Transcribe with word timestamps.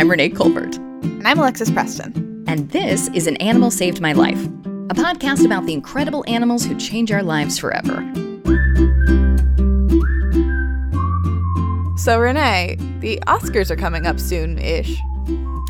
I'm 0.00 0.10
Renee 0.10 0.30
Colbert. 0.30 0.76
And 0.76 1.28
I'm 1.28 1.38
Alexis 1.38 1.70
Preston. 1.70 2.42
And 2.48 2.70
this 2.70 3.08
is 3.08 3.26
An 3.26 3.36
Animal 3.36 3.70
Saved 3.70 4.00
My 4.00 4.14
Life, 4.14 4.42
a 4.46 4.94
podcast 4.94 5.44
about 5.44 5.66
the 5.66 5.74
incredible 5.74 6.24
animals 6.26 6.64
who 6.64 6.74
change 6.78 7.12
our 7.12 7.22
lives 7.22 7.58
forever. 7.58 7.96
So, 11.98 12.18
Renee, 12.18 12.78
the 13.00 13.22
Oscars 13.26 13.70
are 13.70 13.76
coming 13.76 14.06
up 14.06 14.18
soon 14.18 14.56
ish. 14.56 14.96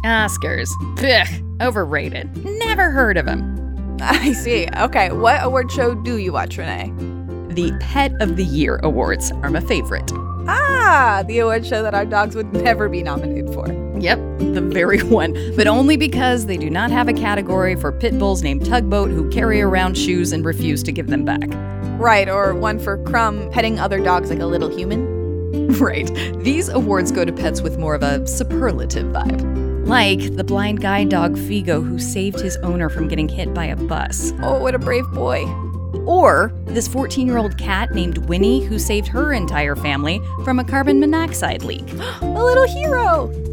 Oscars. 0.05 0.71
Ugh, 1.03 1.61
overrated. 1.61 2.45
Never 2.45 2.93
heard 2.93 3.17
of 3.17 3.27
them. 3.27 3.99
I 4.01 4.33
see. 4.33 4.69
Okay, 4.77 5.11
what 5.11 5.43
award 5.43 5.73
show 5.73 5.97
do 5.97 6.19
you 6.19 6.33
watch, 6.33 6.57
Renee? 6.57 6.93
The 7.53 7.77
Pet 7.81 8.13
of 8.21 8.37
the 8.37 8.45
Year 8.45 8.79
Awards 8.85 9.33
are 9.43 9.51
my 9.51 9.59
favorite. 9.59 10.13
Ah, 10.47 11.25
the 11.27 11.41
award 11.41 11.67
show 11.67 11.83
that 11.83 11.95
our 11.95 12.07
dogs 12.07 12.37
would 12.37 12.53
never 12.53 12.89
be 12.89 13.03
nominated 13.03 13.53
for. 13.53 13.90
Yep, 14.01 14.19
the 14.55 14.61
very 14.63 15.01
one. 15.03 15.35
But 15.57 15.67
only 15.67 15.97
because 15.97 16.47
they 16.47 16.57
do 16.57 16.71
not 16.71 16.91
have 16.91 17.09
a 17.09 17.13
category 17.13 17.77
for 17.77 17.93
pit 17.93 18.19
bulls 18.19 18.43
named 18.43 18.65
Tugboat 18.65 19.11
who 19.11 19.29
carry 19.31 19.61
around 19.61 19.97
shoes 19.97 20.33
and 20.33 20.45
refuse 20.45 20.83
to 20.85 20.93
give 20.93 21.09
them 21.09 21.25
back. 21.25 21.49
Right, 22.01 22.29
or 22.29 22.55
one 22.55 22.79
for 22.79 22.97
Crumb 23.05 23.51
petting 23.51 23.79
other 23.79 24.01
dogs 24.01 24.31
like 24.31 24.41
a 24.41 24.47
little 24.47 24.69
human. 24.75 25.21
Right. 25.81 26.11
These 26.39 26.69
awards 26.69 27.11
go 27.11 27.25
to 27.25 27.33
pets 27.33 27.61
with 27.61 27.79
more 27.79 27.95
of 27.95 28.03
a 28.03 28.27
superlative 28.27 29.07
vibe. 29.07 29.87
Like 29.87 30.37
the 30.37 30.45
blind 30.45 30.81
guide 30.81 31.09
dog 31.09 31.37
Figo 31.37 31.85
who 31.85 31.99
saved 31.99 32.41
his 32.41 32.57
owner 32.59 32.89
from 32.89 33.09
getting 33.09 33.29
hit 33.29 33.53
by 33.55 33.67
a 33.67 33.77
bus. 33.77 34.33
Oh, 34.43 34.61
what 34.61 34.75
a 34.75 34.79
brave 34.79 35.09
boy. 35.13 35.45
Or 36.07 36.53
this 36.67 36.87
14 36.87 37.27
year 37.27 37.39
old 37.39 37.57
cat 37.57 37.93
named 37.93 38.19
Winnie 38.29 38.65
who 38.65 38.79
saved 38.79 39.09
her 39.09 39.33
entire 39.33 39.75
family 39.75 40.21
from 40.45 40.59
a 40.59 40.65
carbon 40.65 41.01
monoxide 41.01 41.63
leak. 41.63 41.91
a 42.21 42.27
little 42.27 42.67
hero! 42.69 43.50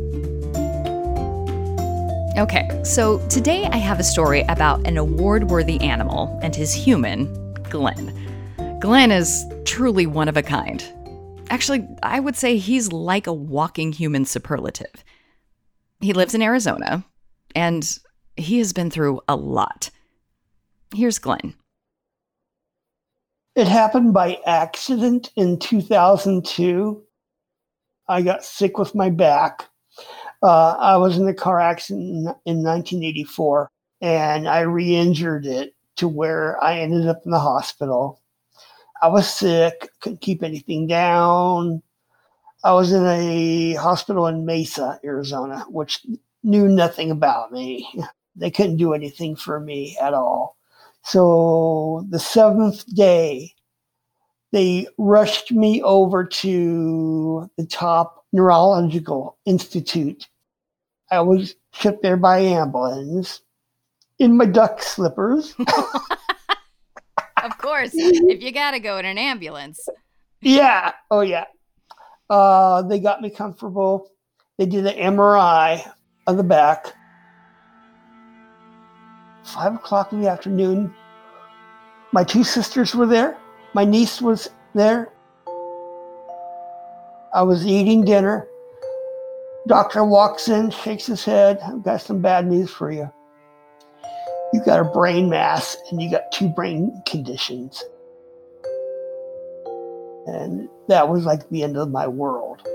Okay, 2.38 2.70
so 2.84 3.18
today 3.30 3.66
I 3.72 3.78
have 3.78 4.00
a 4.00 4.04
story 4.04 4.42
about 4.42 4.86
an 4.86 4.96
award 4.96 5.50
worthy 5.50 5.82
animal 5.82 6.40
and 6.44 6.56
his 6.56 6.72
human, 6.72 7.52
Glenn. 7.64 8.14
Glenn 8.80 9.10
is 9.10 9.44
truly 9.66 10.06
one 10.06 10.28
of 10.28 10.38
a 10.38 10.44
kind. 10.44 10.86
Actually, 11.50 11.88
I 12.04 12.20
would 12.20 12.36
say 12.36 12.58
he's 12.58 12.92
like 12.92 13.26
a 13.26 13.34
walking 13.34 13.92
human 13.92 14.24
superlative. 14.24 15.04
He 16.00 16.14
lives 16.14 16.36
in 16.36 16.44
Arizona, 16.44 17.04
and 17.56 17.98
he 18.36 18.60
has 18.60 18.72
been 18.72 18.92
through 18.92 19.20
a 19.28 19.36
lot. 19.36 19.90
Here's 20.94 21.18
Glenn. 21.18 21.56
It 23.56 23.68
happened 23.68 24.14
by 24.14 24.38
accident 24.46 25.32
in 25.36 25.58
2002. 25.58 27.04
I 28.08 28.22
got 28.22 28.46
sick 28.46 28.78
with 28.78 28.94
my 28.94 29.10
back. 29.10 29.68
Uh, 30.44 30.76
I 30.78 30.98
was 30.98 31.18
in 31.18 31.28
a 31.28 31.34
car 31.34 31.60
accident 31.60 32.06
in 32.46 32.64
1984 32.64 33.72
and 34.02 34.48
I 34.48 34.62
re 34.62 34.96
injured 34.96 35.46
it 35.46 35.76
to 35.98 36.08
where 36.08 36.64
I 36.64 36.80
ended 36.80 37.08
up 37.08 37.22
in 37.26 37.32
the 37.32 37.40
hospital. 37.40 38.22
I 39.02 39.08
was 39.08 39.32
sick, 39.32 39.90
couldn't 40.02 40.22
keep 40.22 40.44
anything 40.44 40.88
down. 40.88 41.82
I 42.64 42.74
was 42.74 42.92
in 42.92 43.06
a 43.06 43.76
hospital 43.76 44.28
in 44.28 44.46
Mesa, 44.46 45.00
Arizona, 45.04 45.66
which 45.70 46.06
knew 46.44 46.68
nothing 46.68 47.12
about 47.12 47.52
me. 47.52 47.88
They 48.40 48.52
couldn't 48.52 48.78
do 48.78 48.94
anything 48.94 49.36
for 49.36 49.60
me 49.60 49.98
at 50.00 50.14
all. 50.14 50.58
So 51.02 52.06
the 52.12 52.20
seventh 52.20 52.86
day, 52.94 53.56
they 54.58 54.88
rushed 54.98 55.52
me 55.52 55.84
over 55.84 56.26
to 56.26 57.48
the 57.58 57.66
top 57.68 58.26
neurological 58.34 59.38
institute. 59.46 60.28
I 61.12 61.20
was 61.20 61.54
shipped 61.74 62.02
there 62.02 62.18
by 62.18 62.40
ambulance 62.40 63.42
in 64.18 64.36
my 64.36 64.46
duck 64.46 64.82
slippers. 64.82 65.54
of 67.44 67.58
course, 67.60 67.92
if 67.94 68.42
you 68.42 68.52
gotta 68.52 68.80
go 68.80 68.98
in 68.98 69.06
an 69.06 69.20
ambulance. 69.20 69.88
Yeah. 70.42 70.94
Oh, 71.12 71.22
yeah. 71.22 71.46
Uh, 72.28 72.82
they 72.82 72.98
got 72.98 73.22
me 73.22 73.30
comfortable. 73.30 74.10
They 74.58 74.66
did 74.66 74.88
an 74.88 74.98
MRI 75.16 75.88
of 76.26 76.38
the 76.38 76.44
back 76.44 76.96
five 79.44 79.76
o'clock 79.76 80.12
in 80.14 80.22
the 80.22 80.30
afternoon. 80.30 80.92
My 82.12 82.24
two 82.24 82.44
sisters 82.44 82.96
were 82.96 83.06
there. 83.06 83.38
My 83.78 83.86
niece 83.86 84.24
was 84.24 84.50
there. 84.74 85.14
I 87.32 87.44
was 87.44 87.64
eating 87.64 88.04
dinner. 88.04 88.48
Doctor 89.68 90.04
walks 90.04 90.48
in, 90.48 90.72
shakes 90.72 91.06
his 91.06 91.24
head. 91.24 91.60
I've 91.64 91.84
got 91.84 92.02
some 92.02 92.20
bad 92.20 92.48
news 92.48 92.72
for 92.72 92.92
you. 92.92 93.08
You 94.52 94.66
got 94.66 94.80
a 94.80 94.84
brain 94.84 95.30
mass 95.30 95.78
and 95.92 96.02
you 96.02 96.10
got 96.10 96.24
two 96.34 96.50
brain 96.50 97.04
conditions. 97.06 97.84
And 100.26 100.68
that 100.88 101.08
was 101.08 101.26
like 101.26 101.48
the 101.50 101.62
end 101.62 101.78
of 101.78 101.92
my 101.92 102.08
world. 102.08 102.68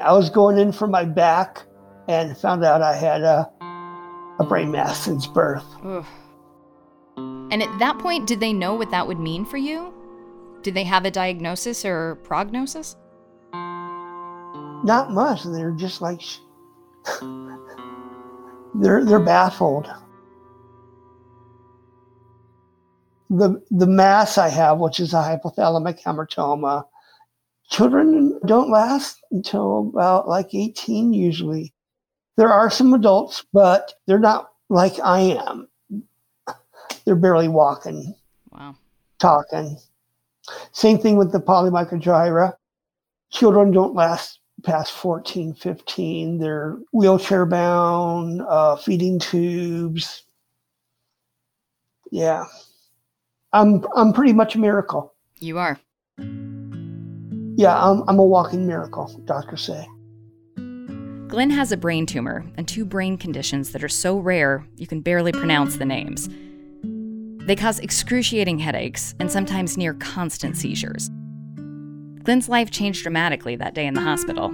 I 0.00 0.12
was 0.14 0.30
going 0.30 0.58
in 0.58 0.72
for 0.72 0.88
my 0.88 1.04
back 1.04 1.62
and 2.08 2.36
found 2.36 2.64
out 2.64 2.82
I 2.82 2.96
had 2.96 3.22
a, 3.22 3.48
a 4.40 4.44
brain 4.44 4.72
mass 4.72 5.04
since 5.04 5.26
birth. 5.26 5.66
Ugh. 5.84 6.04
And 7.16 7.62
at 7.62 7.78
that 7.78 7.98
point, 7.98 8.26
did 8.26 8.40
they 8.40 8.52
know 8.52 8.74
what 8.74 8.90
that 8.90 9.06
would 9.06 9.20
mean 9.20 9.44
for 9.44 9.58
you? 9.58 9.92
Did 10.62 10.74
they 10.74 10.84
have 10.84 11.04
a 11.04 11.10
diagnosis 11.10 11.84
or 11.84 12.16
prognosis? 12.24 12.96
Not 13.52 15.10
much. 15.10 15.44
They're 15.44 15.72
just 15.72 16.00
like 16.00 16.22
they're 18.74 19.04
they're 19.04 19.20
baffled. 19.20 19.90
The 23.28 23.62
the 23.70 23.86
mass 23.86 24.38
I 24.38 24.48
have, 24.48 24.78
which 24.78 25.00
is 25.00 25.12
a 25.12 25.16
hypothalamic 25.16 26.02
hamartoma, 26.02 26.84
children 27.68 28.38
don't 28.46 28.70
last 28.70 29.20
until 29.30 29.90
about 29.92 30.28
like 30.28 30.54
18 30.54 31.12
usually. 31.12 31.74
There 32.40 32.50
are 32.50 32.70
some 32.70 32.94
adults, 32.94 33.44
but 33.52 33.92
they're 34.06 34.18
not 34.18 34.52
like 34.70 34.98
I 35.04 35.20
am. 35.20 35.68
They're 37.04 37.14
barely 37.14 37.48
walking. 37.48 38.14
Wow. 38.50 38.76
Talking. 39.18 39.76
Same 40.72 40.96
thing 40.96 41.18
with 41.18 41.32
the 41.32 41.40
polymicrogyria. 41.40 42.54
Children 43.28 43.72
don't 43.72 43.94
last 43.94 44.38
past 44.62 44.92
14, 44.92 45.52
15. 45.52 46.38
They're 46.38 46.78
wheelchair 46.94 47.44
bound, 47.44 48.40
uh, 48.48 48.76
feeding 48.76 49.18
tubes. 49.18 50.24
Yeah. 52.10 52.46
I'm 53.52 53.84
I'm 53.94 54.14
pretty 54.14 54.32
much 54.32 54.54
a 54.54 54.58
miracle. 54.58 55.12
You 55.40 55.58
are. 55.58 55.78
Yeah, 56.16 57.76
I'm, 57.78 58.02
I'm 58.08 58.18
a 58.18 58.24
walking 58.24 58.66
miracle, 58.66 59.20
doctors 59.26 59.60
say. 59.60 59.86
Glenn 61.30 61.50
has 61.50 61.70
a 61.70 61.76
brain 61.76 62.06
tumor 62.06 62.44
and 62.56 62.66
two 62.66 62.84
brain 62.84 63.16
conditions 63.16 63.70
that 63.70 63.84
are 63.84 63.88
so 63.88 64.18
rare 64.18 64.66
you 64.74 64.88
can 64.88 65.00
barely 65.00 65.30
pronounce 65.30 65.76
the 65.76 65.84
names. 65.84 66.28
They 67.46 67.54
cause 67.54 67.78
excruciating 67.78 68.58
headaches 68.58 69.14
and 69.20 69.30
sometimes 69.30 69.78
near 69.78 69.94
constant 69.94 70.56
seizures. 70.56 71.08
Glenn's 72.24 72.48
life 72.48 72.72
changed 72.72 73.04
dramatically 73.04 73.54
that 73.54 73.74
day 73.74 73.86
in 73.86 73.94
the 73.94 74.00
hospital. 74.00 74.52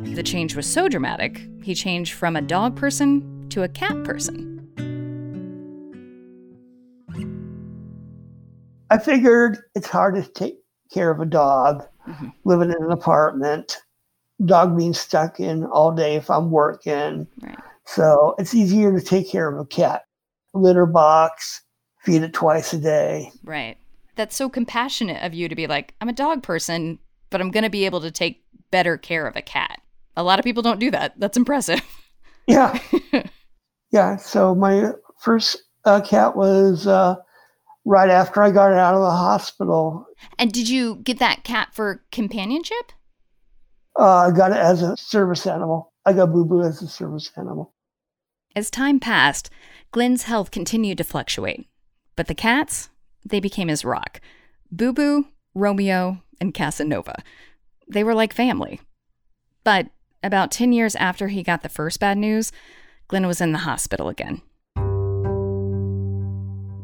The 0.00 0.22
change 0.22 0.56
was 0.56 0.66
so 0.66 0.88
dramatic, 0.88 1.46
he 1.62 1.74
changed 1.74 2.14
from 2.14 2.34
a 2.34 2.40
dog 2.40 2.76
person 2.76 3.46
to 3.50 3.64
a 3.64 3.68
cat 3.68 4.02
person. 4.02 4.54
I 8.88 8.96
figured 8.96 9.58
it's 9.74 9.88
hard 9.88 10.14
to 10.14 10.22
take 10.32 10.56
care 10.90 11.10
of 11.10 11.20
a 11.20 11.26
dog 11.26 11.84
mm-hmm. 12.08 12.28
living 12.44 12.70
in 12.70 12.82
an 12.82 12.90
apartment, 12.90 13.82
dog 14.44 14.76
being 14.76 14.94
stuck 14.94 15.40
in 15.40 15.64
all 15.64 15.92
day 15.92 16.16
if 16.16 16.30
I'm 16.30 16.50
working. 16.50 17.26
Right. 17.40 17.58
So 17.86 18.34
it's 18.38 18.54
easier 18.54 18.92
to 18.92 19.04
take 19.04 19.30
care 19.30 19.48
of 19.48 19.58
a 19.58 19.64
cat. 19.64 20.02
Litter 20.52 20.86
box, 20.86 21.62
feed 22.02 22.22
it 22.22 22.32
twice 22.32 22.72
a 22.72 22.78
day. 22.78 23.30
Right. 23.44 23.76
That's 24.16 24.36
so 24.36 24.48
compassionate 24.48 25.22
of 25.22 25.34
you 25.34 25.48
to 25.48 25.54
be 25.54 25.66
like, 25.66 25.94
I'm 26.00 26.08
a 26.08 26.14
dog 26.14 26.42
person, 26.42 26.98
but 27.30 27.40
I'm 27.40 27.50
going 27.50 27.64
to 27.64 27.70
be 27.70 27.84
able 27.84 28.00
to 28.00 28.10
take 28.10 28.42
better 28.70 28.96
care 28.96 29.26
of 29.26 29.36
a 29.36 29.42
cat. 29.42 29.80
A 30.16 30.22
lot 30.22 30.38
of 30.38 30.44
people 30.44 30.62
don't 30.62 30.80
do 30.80 30.90
that. 30.90 31.18
That's 31.18 31.36
impressive. 31.36 31.80
Yeah. 32.48 32.78
yeah. 33.90 34.14
So 34.18 34.54
my 34.54 34.92
first 35.20 35.64
uh, 35.84 36.00
cat 36.00 36.36
was 36.36 36.86
uh, 36.86 37.16
right 37.84 38.08
after 38.08 38.40
I 38.40 38.52
got 38.52 38.70
it 38.70 38.78
out 38.78 38.94
of 38.94 39.00
the 39.00 39.10
hospital. 39.10 40.06
And 40.38 40.52
did 40.52 40.68
you 40.68 40.96
get 40.96 41.18
that 41.18 41.42
cat 41.42 41.70
for 41.72 42.04
companionship? 42.12 42.92
Uh, 43.98 44.28
I 44.28 44.30
got 44.30 44.50
it 44.52 44.58
as 44.58 44.82
a 44.82 44.96
service 44.96 45.46
animal. 45.46 45.92
I 46.04 46.12
got 46.12 46.32
Boo 46.32 46.44
Boo 46.44 46.62
as 46.62 46.82
a 46.82 46.88
service 46.88 47.30
animal. 47.36 47.74
As 48.54 48.70
time 48.70 49.00
passed, 49.00 49.50
Glenn's 49.90 50.24
health 50.24 50.50
continued 50.50 50.98
to 50.98 51.04
fluctuate. 51.04 51.66
But 52.14 52.26
the 52.26 52.34
cats, 52.34 52.90
they 53.24 53.40
became 53.40 53.68
his 53.68 53.84
rock. 53.84 54.20
Boo 54.70 54.92
Boo 54.92 55.26
Romeo 55.54 56.22
and 56.40 56.52
Casanova. 56.52 57.16
They 57.88 58.04
were 58.04 58.14
like 58.14 58.32
family. 58.32 58.80
But 59.64 59.88
about 60.22 60.50
10 60.50 60.72
years 60.72 60.94
after 60.96 61.28
he 61.28 61.42
got 61.42 61.62
the 61.62 61.68
first 61.68 62.00
bad 62.00 62.18
news, 62.18 62.52
Glenn 63.08 63.26
was 63.26 63.40
in 63.40 63.52
the 63.52 63.58
hospital 63.58 64.08
again. 64.08 64.42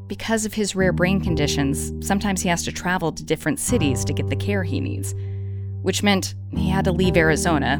Because 0.06 0.44
of 0.44 0.55
his 0.55 0.76
rare 0.76 0.93
brain 0.93 1.20
conditions, 1.20 1.93
sometimes 2.06 2.43
he 2.43 2.49
has 2.49 2.64
to 2.64 2.73
travel 2.73 3.12
to 3.12 3.25
different 3.25 3.59
cities 3.59 4.05
to 4.05 4.12
get 4.12 4.29
the 4.29 4.37
care 4.37 4.62
he 4.62 4.79
needs, 4.79 5.14
which 5.82 6.02
meant 6.02 6.34
he 6.50 6.69
had 6.69 6.84
to 6.87 6.93
leave 6.93 7.17
Arizona 7.17 7.75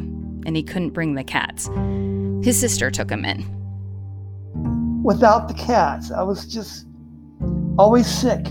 and 0.45 0.55
he 0.55 0.63
couldn't 0.63 0.91
bring 0.91 1.15
the 1.15 1.23
cats. 1.23 1.69
His 2.45 2.59
sister 2.59 2.91
took 2.91 3.09
him 3.09 3.25
in. 3.25 3.43
Without 5.03 5.47
the 5.47 5.53
cats, 5.53 6.11
I 6.11 6.21
was 6.21 6.45
just 6.45 6.85
always 7.77 8.07
sick. 8.07 8.45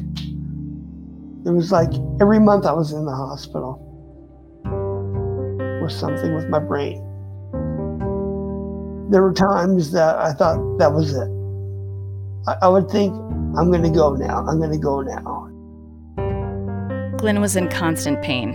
It 1.44 1.50
was 1.50 1.72
like 1.72 1.90
every 2.20 2.40
month 2.40 2.66
I 2.66 2.72
was 2.72 2.92
in 2.92 3.04
the 3.04 3.14
hospital 3.14 3.88
with 5.82 5.92
something 5.92 6.34
with 6.34 6.48
my 6.48 6.58
brain. 6.58 6.98
There 9.10 9.22
were 9.22 9.34
times 9.34 9.90
that 9.92 10.16
I 10.16 10.32
thought 10.32 10.78
that 10.78 10.92
was 10.92 11.14
it. 11.14 11.28
I, 12.46 12.66
I 12.66 12.68
would 12.68 12.88
think, 12.88 13.12
I'm 13.58 13.70
going 13.70 13.82
to 13.82 13.90
go 13.90 14.14
now. 14.14 14.46
I'm 14.46 14.58
going 14.58 14.70
to 14.70 14.78
go 14.78 15.02
now. 15.02 15.48
Glenn 17.18 17.40
was 17.40 17.56
in 17.56 17.68
constant 17.68 18.22
pain, 18.22 18.54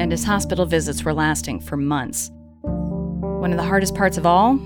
and 0.00 0.10
his 0.10 0.24
hospital 0.24 0.66
visits 0.66 1.04
were 1.04 1.14
lasting 1.14 1.60
for 1.60 1.76
months. 1.76 2.30
One 2.62 3.52
of 3.52 3.56
the 3.56 3.64
hardest 3.64 3.94
parts 3.94 4.18
of 4.18 4.26
all 4.26 4.56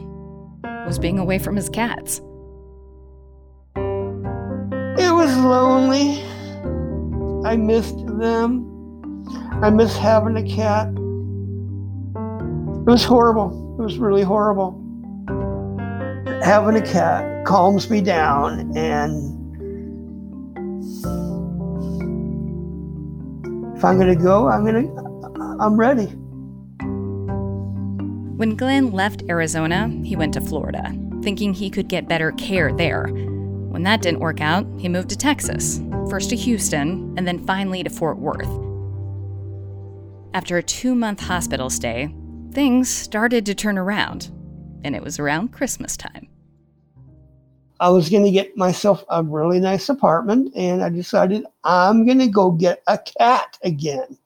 was 0.87 0.99
being 0.99 1.19
away 1.19 1.39
from 1.39 1.57
his 1.57 1.69
cats. 1.69 2.21
It 3.77 5.13
was 5.13 5.37
lonely. 5.39 6.23
I 7.47 7.57
missed 7.57 8.07
them. 8.19 8.65
I 9.63 9.71
miss 9.71 9.97
having 9.97 10.37
a 10.37 10.43
cat. 10.43 10.89
It 10.89 10.99
was 12.91 13.05
horrible. 13.05 13.77
It 13.79 13.83
was 13.83 13.99
really 13.99 14.23
horrible. 14.23 14.73
Having 16.43 16.77
a 16.77 16.83
cat 16.83 17.45
calms 17.45 17.91
me 17.91 18.01
down 18.01 18.77
and 18.77 19.35
if 23.77 23.85
I'm 23.85 23.97
going 23.97 24.09
to 24.09 24.21
go, 24.21 24.49
I'm 24.49 24.65
going 24.65 24.89
to 24.89 25.08
I'm 25.61 25.77
ready. 25.77 26.07
When 28.37 28.55
Glenn 28.55 28.93
left 28.93 29.25
Arizona, 29.29 29.89
he 30.05 30.15
went 30.15 30.35
to 30.35 30.41
Florida, 30.41 30.97
thinking 31.23 31.53
he 31.53 31.69
could 31.69 31.89
get 31.89 32.07
better 32.07 32.31
care 32.33 32.73
there. 32.73 33.09
When 33.09 33.83
that 33.83 34.01
didn't 34.01 34.21
work 34.21 34.41
out, 34.41 34.67
he 34.79 34.89
moved 34.89 35.11
to 35.11 35.17
Texas, 35.17 35.81
first 36.09 36.31
to 36.31 36.37
Houston, 36.37 37.13
and 37.19 37.27
then 37.27 37.45
finally 37.45 37.83
to 37.83 37.91
Fort 37.91 38.19
Worth. 38.19 38.49
After 40.33 40.59
a 40.59 40.63
two 40.63 40.95
month 40.95 41.21
hospital 41.21 41.71
stay, 41.71 42.15
things 42.53 42.89
started 42.89 43.45
to 43.47 43.55
turn 43.57 43.79
around, 43.79 44.31
and 44.85 44.95
it 44.95 45.03
was 45.03 45.19
around 45.19 45.53
Christmas 45.53 45.97
time. 45.97 46.29
I 47.81 47.91
was 47.91 48.09
going 48.09 48.25
to 48.25 48.31
get 48.31 48.57
myself 48.57 49.05
a 49.09 49.25
really 49.25 49.59
nice 49.59 49.89
apartment, 49.89 50.53
and 50.55 50.85
I 50.85 50.89
decided 50.89 51.45
I'm 51.65 52.07
going 52.07 52.21
to 52.21 52.29
go 52.29 52.53
get 52.53 52.83
a 52.87 52.99
cat 52.99 53.59
again. 53.65 54.17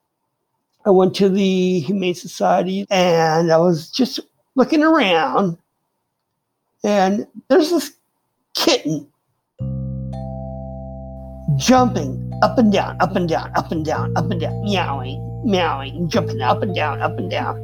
I 0.85 0.89
went 0.89 1.15
to 1.15 1.29
the 1.29 1.79
Humane 1.79 2.13
Society 2.13 2.85
and 2.89 3.51
I 3.51 3.57
was 3.57 3.89
just 3.89 4.19
looking 4.55 4.83
around, 4.83 5.57
and 6.83 7.25
there's 7.47 7.69
this 7.69 7.93
kitten 8.53 9.07
jumping 11.55 12.31
up 12.43 12.57
and 12.57 12.73
down, 12.73 12.97
up 12.99 13.15
and 13.15 13.29
down, 13.29 13.51
up 13.55 13.71
and 13.71 13.85
down, 13.85 14.11
up 14.17 14.29
and 14.29 14.41
down, 14.41 14.61
meowing, 14.65 15.41
meowing, 15.45 16.09
jumping 16.09 16.41
up 16.41 16.61
and 16.61 16.75
down, 16.75 17.01
up 17.01 17.17
and 17.17 17.31
down. 17.31 17.57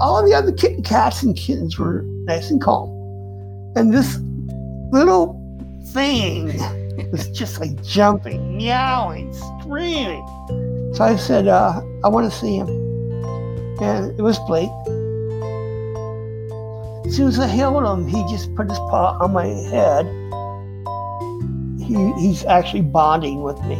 All 0.00 0.26
the 0.26 0.34
other 0.34 0.50
kitten, 0.50 0.82
cats 0.82 1.22
and 1.22 1.36
kittens 1.36 1.78
were 1.78 2.02
nice 2.24 2.50
and 2.50 2.60
calm. 2.60 2.90
And 3.76 3.94
this 3.94 4.18
little 4.90 5.38
thing 5.92 6.46
was 7.12 7.28
just 7.30 7.60
like 7.60 7.80
jumping, 7.84 8.56
meowing, 8.56 9.32
screaming. 9.32 10.26
So 10.94 11.04
I 11.04 11.16
said, 11.16 11.48
uh, 11.48 11.80
I 12.04 12.08
want 12.08 12.30
to 12.30 12.38
see 12.38 12.56
him. 12.56 12.68
And 13.80 14.18
it 14.18 14.22
was 14.22 14.38
Blake. 14.40 14.68
As 17.06 17.16
soon 17.16 17.28
as 17.28 17.38
I 17.38 17.46
held 17.46 17.84
him, 17.84 18.06
he 18.06 18.22
just 18.30 18.54
put 18.54 18.68
his 18.68 18.78
paw 18.78 19.18
on 19.20 19.32
my 19.32 19.46
head 19.46 20.06
he, 21.90 22.12
he's 22.20 22.44
actually 22.44 22.82
bonding 22.82 23.42
with 23.42 23.60
me. 23.64 23.76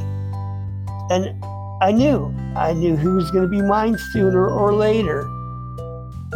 And 1.10 1.44
I 1.80 1.92
knew, 1.92 2.34
I 2.56 2.72
knew 2.72 2.96
he 2.96 3.06
was 3.06 3.30
going 3.30 3.44
to 3.44 3.48
be 3.48 3.62
mine 3.62 3.96
sooner 4.12 4.48
or 4.48 4.74
later. 4.74 5.28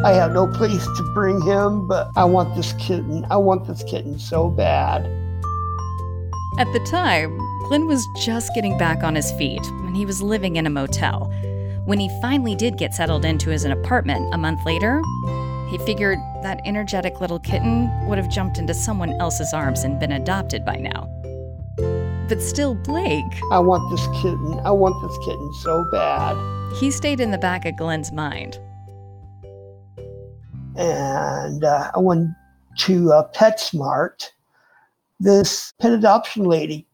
I 0.05 0.12
have 0.12 0.32
no 0.32 0.47
place 0.47 0.85
to 0.85 1.11
bring 1.15 1.41
him, 1.43 1.87
but 1.88 2.09
I 2.17 2.25
want 2.25 2.55
this 2.56 2.73
kitten. 2.75 3.26
I 3.31 3.37
want 3.37 3.67
this 3.67 3.82
kitten 3.85 4.19
so 4.19 4.49
bad. 4.49 5.05
At 6.56 6.72
the 6.72 6.78
time, 6.78 7.36
Glenn 7.64 7.86
was 7.86 8.06
just 8.14 8.54
getting 8.54 8.78
back 8.78 9.02
on 9.02 9.16
his 9.16 9.32
feet 9.32 9.64
and 9.66 9.96
he 9.96 10.06
was 10.06 10.22
living 10.22 10.54
in 10.54 10.66
a 10.66 10.70
motel. 10.70 11.32
When 11.84 11.98
he 11.98 12.08
finally 12.22 12.54
did 12.54 12.78
get 12.78 12.94
settled 12.94 13.24
into 13.24 13.50
his 13.50 13.64
apartment 13.64 14.32
a 14.32 14.38
month 14.38 14.64
later, 14.64 15.02
he 15.68 15.78
figured 15.78 16.20
that 16.44 16.60
energetic 16.64 17.20
little 17.20 17.40
kitten 17.40 17.90
would 18.06 18.18
have 18.18 18.30
jumped 18.30 18.58
into 18.58 18.72
someone 18.72 19.12
else's 19.20 19.52
arms 19.52 19.82
and 19.82 19.98
been 19.98 20.12
adopted 20.12 20.64
by 20.64 20.76
now. 20.76 21.10
But 22.28 22.40
still, 22.40 22.76
Blake. 22.76 23.24
I 23.50 23.58
want 23.58 23.90
this 23.90 24.06
kitten. 24.22 24.60
I 24.64 24.70
want 24.70 24.94
this 25.02 25.18
kitten 25.26 25.52
so 25.54 25.84
bad. 25.90 26.36
He 26.78 26.92
stayed 26.92 27.18
in 27.18 27.32
the 27.32 27.38
back 27.38 27.64
of 27.64 27.76
Glenn's 27.76 28.12
mind. 28.12 28.60
And 30.76 31.64
uh, 31.64 31.90
I 31.92 31.98
went 31.98 32.30
to 32.78 33.12
uh, 33.12 33.28
PetSmart. 33.32 34.30
This 35.25 35.73
pet 35.81 35.93
adoption 35.93 36.44
lady 36.44 36.87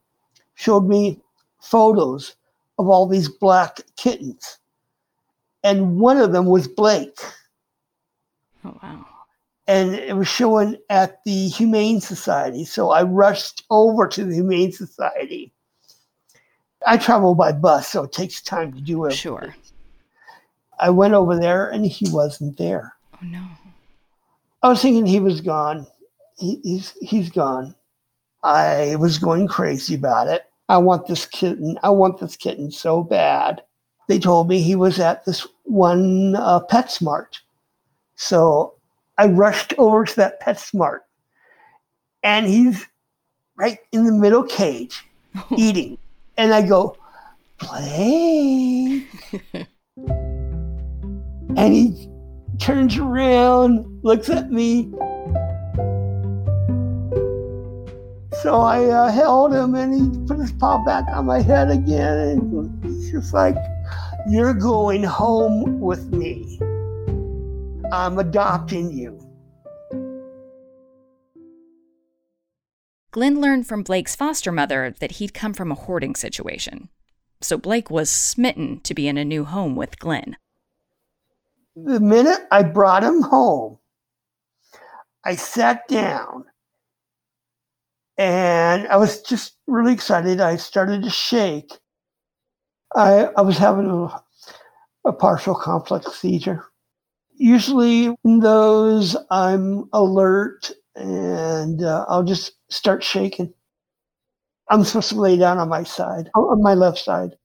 showed 0.54 0.86
me 0.86 1.20
photos 1.60 2.36
of 2.78 2.88
all 2.88 3.06
these 3.06 3.28
black 3.28 3.80
kittens. 3.96 4.58
And 5.62 5.98
one 5.98 6.16
of 6.16 6.32
them 6.32 6.46
was 6.46 6.66
Blake. 6.66 7.18
Oh, 8.64 8.78
wow 8.82 9.06
and 9.70 9.94
it 9.94 10.16
was 10.16 10.26
showing 10.26 10.76
at 10.88 11.22
the 11.24 11.46
Humane 11.46 12.00
Society. 12.00 12.64
So 12.64 12.90
I 12.90 13.04
rushed 13.04 13.62
over 13.70 14.08
to 14.08 14.24
the 14.24 14.34
Humane 14.34 14.72
Society. 14.72 15.52
I 16.84 16.96
travel 16.96 17.36
by 17.36 17.52
bus, 17.52 17.86
so 17.86 18.02
it 18.02 18.10
takes 18.10 18.42
time 18.42 18.72
to 18.72 18.80
do 18.80 19.04
it. 19.04 19.12
Sure. 19.12 19.54
I 20.80 20.90
went 20.90 21.14
over 21.14 21.38
there 21.38 21.70
and 21.70 21.86
he 21.86 22.10
wasn't 22.10 22.58
there. 22.58 22.94
Oh 23.14 23.24
no. 23.24 23.46
I 24.64 24.68
was 24.70 24.82
thinking 24.82 25.06
he 25.06 25.20
was 25.20 25.40
gone. 25.40 25.86
He, 26.36 26.58
he's 26.64 26.92
he's 27.00 27.30
gone. 27.30 27.76
I 28.42 28.96
was 28.96 29.18
going 29.18 29.48
crazy 29.48 29.94
about 29.94 30.28
it. 30.28 30.44
I 30.68 30.78
want 30.78 31.06
this 31.06 31.26
kitten. 31.26 31.78
I 31.82 31.90
want 31.90 32.18
this 32.18 32.36
kitten 32.36 32.70
so 32.70 33.02
bad. 33.02 33.62
They 34.08 34.18
told 34.18 34.48
me 34.48 34.60
he 34.60 34.76
was 34.76 34.98
at 34.98 35.24
this 35.24 35.46
one 35.64 36.36
uh, 36.36 36.60
PetSmart. 36.70 37.40
So 38.16 38.74
I 39.18 39.26
rushed 39.26 39.74
over 39.78 40.04
to 40.04 40.16
that 40.16 40.40
PetSmart, 40.42 41.00
and 42.22 42.46
he's 42.46 42.86
right 43.56 43.78
in 43.92 44.04
the 44.04 44.12
middle 44.12 44.44
cage 44.44 45.04
eating. 45.56 45.98
And 46.36 46.54
I 46.54 46.62
go, 46.66 46.96
Blake. 47.58 49.06
and 51.56 51.74
he 51.74 52.08
turns 52.58 52.96
around, 52.96 54.00
looks 54.02 54.30
at 54.30 54.50
me. 54.50 54.92
So 58.42 58.60
I 58.60 58.86
uh, 58.86 59.10
held 59.10 59.52
him 59.52 59.74
and 59.74 59.92
he 59.92 60.26
put 60.26 60.38
his 60.38 60.52
paw 60.52 60.82
back 60.82 61.04
on 61.08 61.26
my 61.26 61.42
head 61.42 61.70
again. 61.70 62.18
And 62.18 62.84
he's 62.84 63.10
just 63.10 63.34
like, 63.34 63.56
You're 64.26 64.54
going 64.54 65.02
home 65.02 65.78
with 65.78 66.06
me. 66.12 66.58
I'm 67.92 68.18
adopting 68.18 68.90
you. 68.90 69.18
Glenn 73.10 73.40
learned 73.40 73.66
from 73.66 73.82
Blake's 73.82 74.16
foster 74.16 74.52
mother 74.52 74.94
that 75.00 75.12
he'd 75.12 75.34
come 75.34 75.52
from 75.52 75.70
a 75.70 75.74
hoarding 75.74 76.14
situation. 76.14 76.88
So 77.42 77.58
Blake 77.58 77.90
was 77.90 78.08
smitten 78.08 78.80
to 78.84 78.94
be 78.94 79.06
in 79.06 79.18
a 79.18 79.24
new 79.24 79.44
home 79.44 79.76
with 79.76 79.98
Glenn. 79.98 80.36
The 81.76 82.00
minute 82.00 82.46
I 82.50 82.62
brought 82.62 83.02
him 83.02 83.20
home, 83.20 83.78
I 85.24 85.34
sat 85.34 85.88
down 85.88 86.44
and 88.20 88.86
I 88.88 88.98
was 88.98 89.22
just 89.22 89.56
really 89.68 89.94
excited. 89.94 90.40
I 90.40 90.56
started 90.58 91.02
to 91.04 91.10
shake. 91.10 91.72
I, 92.94 93.24
I 93.36 93.42
was 93.42 93.58
having 93.58 93.88
a, 93.90 94.22
a 95.08 95.12
partial 95.12 95.54
complex 95.54 96.12
seizure. 96.14 96.66
Usually, 97.36 98.14
in 98.24 98.40
those, 98.40 99.16
I'm 99.30 99.86
alert 99.92 100.72
and 100.96 101.82
uh, 101.82 102.06
I'll 102.08 102.24
just 102.24 102.54
start 102.70 103.04
shaking. 103.04 103.54
I'm 104.70 104.84
supposed 104.84 105.10
to 105.10 105.20
lay 105.20 105.36
down 105.36 105.58
on 105.58 105.68
my 105.68 105.82
side, 105.82 106.30
on 106.34 106.62
my 106.62 106.72
left 106.74 106.98
side. 106.98 107.36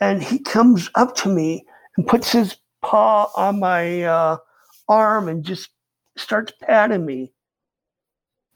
and 0.00 0.22
he 0.22 0.38
comes 0.38 0.90
up 0.94 1.14
to 1.16 1.28
me 1.28 1.64
and 1.96 2.06
puts 2.06 2.32
his 2.32 2.56
paw 2.82 3.30
on 3.36 3.60
my 3.60 4.02
uh, 4.02 4.36
arm 4.88 5.28
and 5.28 5.44
just 5.44 5.70
starts 6.16 6.52
patting 6.62 7.06
me. 7.06 7.32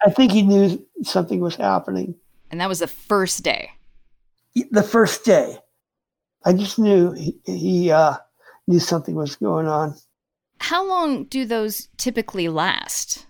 I 0.04 0.10
think 0.10 0.32
he 0.32 0.42
knew 0.42 0.84
something 1.02 1.40
was 1.40 1.56
happening. 1.56 2.14
And 2.50 2.60
that 2.60 2.68
was 2.68 2.80
the 2.80 2.86
first 2.86 3.42
day. 3.42 3.70
The 4.70 4.82
first 4.82 5.24
day, 5.24 5.58
I 6.44 6.52
just 6.52 6.78
knew 6.78 7.12
he, 7.12 7.38
he 7.44 7.90
uh, 7.90 8.16
knew 8.66 8.78
something 8.80 9.14
was 9.14 9.36
going 9.36 9.66
on. 9.66 9.94
How 10.58 10.86
long 10.86 11.24
do 11.24 11.44
those 11.44 11.88
typically 11.96 12.48
last? 12.48 13.26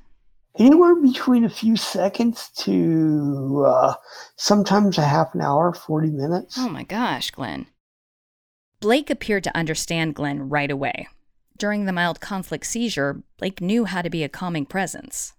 Anywhere 0.58 0.94
between 0.94 1.44
a 1.44 1.50
few 1.50 1.76
seconds 1.76 2.50
to 2.58 3.64
uh, 3.66 3.94
sometimes 4.36 4.96
a 4.96 5.02
half 5.02 5.34
an 5.34 5.40
hour, 5.42 5.72
40 5.74 6.08
minutes. 6.10 6.56
Oh 6.58 6.68
my 6.68 6.84
gosh, 6.84 7.30
Glenn. 7.30 7.66
Blake 8.80 9.10
appeared 9.10 9.44
to 9.44 9.56
understand 9.56 10.14
Glenn 10.14 10.48
right 10.48 10.70
away. 10.70 11.08
During 11.58 11.86
the 11.86 11.92
mild 11.92 12.20
complex 12.20 12.70
seizure, 12.70 13.22
Blake 13.38 13.60
knew 13.60 13.86
how 13.86 14.02
to 14.02 14.10
be 14.10 14.22
a 14.22 14.28
calming 14.28 14.66
presence. 14.66 15.32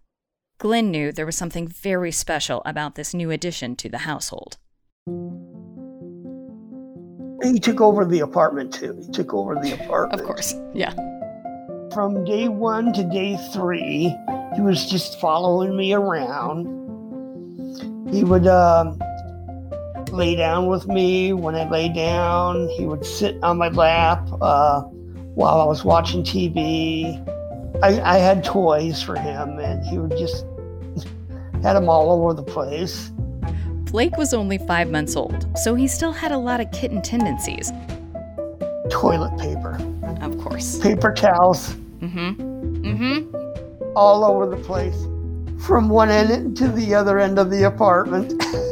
Glenn 0.59 0.89
knew 0.89 1.11
there 1.11 1.25
was 1.25 1.35
something 1.35 1.67
very 1.67 2.11
special 2.11 2.63
about 2.65 2.95
this 2.95 3.13
new 3.13 3.29
addition 3.29 3.75
to 3.75 3.89
the 3.89 3.99
household. 3.99 4.57
He 7.43 7.59
took 7.59 7.79
over 7.79 8.03
the 8.03 8.21
apartment 8.21 8.73
too. 8.73 8.97
He 8.99 9.11
took 9.11 9.35
over 9.35 9.53
the 9.53 9.73
apartment. 9.73 10.19
Of 10.19 10.25
course, 10.25 10.55
yeah. 10.73 10.93
From 11.93 12.25
day 12.25 12.47
one 12.47 12.91
to 12.93 13.03
day 13.03 13.37
three, 13.53 14.15
he 14.55 14.61
was 14.61 14.89
just 14.89 15.19
following 15.21 15.77
me 15.77 15.93
around. 15.93 16.65
He 18.11 18.23
would 18.23 18.47
um, 18.47 18.99
lay 20.11 20.35
down 20.35 20.65
with 20.65 20.87
me. 20.87 21.33
When 21.33 21.53
I 21.53 21.69
lay 21.69 21.93
down, 21.93 22.67
he 22.69 22.87
would 22.87 23.05
sit 23.05 23.37
on 23.43 23.59
my 23.59 23.69
lap 23.69 24.27
uh, 24.41 24.81
while 24.81 25.61
I 25.61 25.65
was 25.65 25.85
watching 25.85 26.23
TV. 26.23 27.23
I, 27.83 28.01
I 28.01 28.17
had 28.17 28.43
toys 28.43 29.01
for 29.01 29.15
him, 29.17 29.59
and 29.59 29.85
he 29.85 29.97
would 29.97 30.17
just 30.17 30.45
had 31.63 31.73
them 31.73 31.89
all 31.89 32.11
over 32.11 32.33
the 32.33 32.43
place. 32.43 33.11
Blake 33.91 34.17
was 34.17 34.33
only 34.33 34.57
five 34.57 34.89
months 34.89 35.15
old, 35.15 35.47
so 35.57 35.75
he 35.75 35.87
still 35.87 36.11
had 36.11 36.31
a 36.31 36.37
lot 36.37 36.59
of 36.59 36.71
kitten 36.71 37.01
tendencies. 37.01 37.71
Toilet 38.89 39.37
paper. 39.37 39.79
Of 40.21 40.37
course. 40.39 40.79
Paper 40.79 41.13
towels. 41.13 41.73
Mm-hmm. 41.99 42.85
Mm-hmm. 42.85 43.93
All 43.95 44.25
over 44.25 44.47
the 44.47 44.61
place. 44.63 44.95
From 45.65 45.89
one 45.89 46.09
end 46.09 46.57
to 46.57 46.67
the 46.67 46.93
other 46.93 47.19
end 47.19 47.39
of 47.39 47.49
the 47.49 47.63
apartment. 47.63 48.41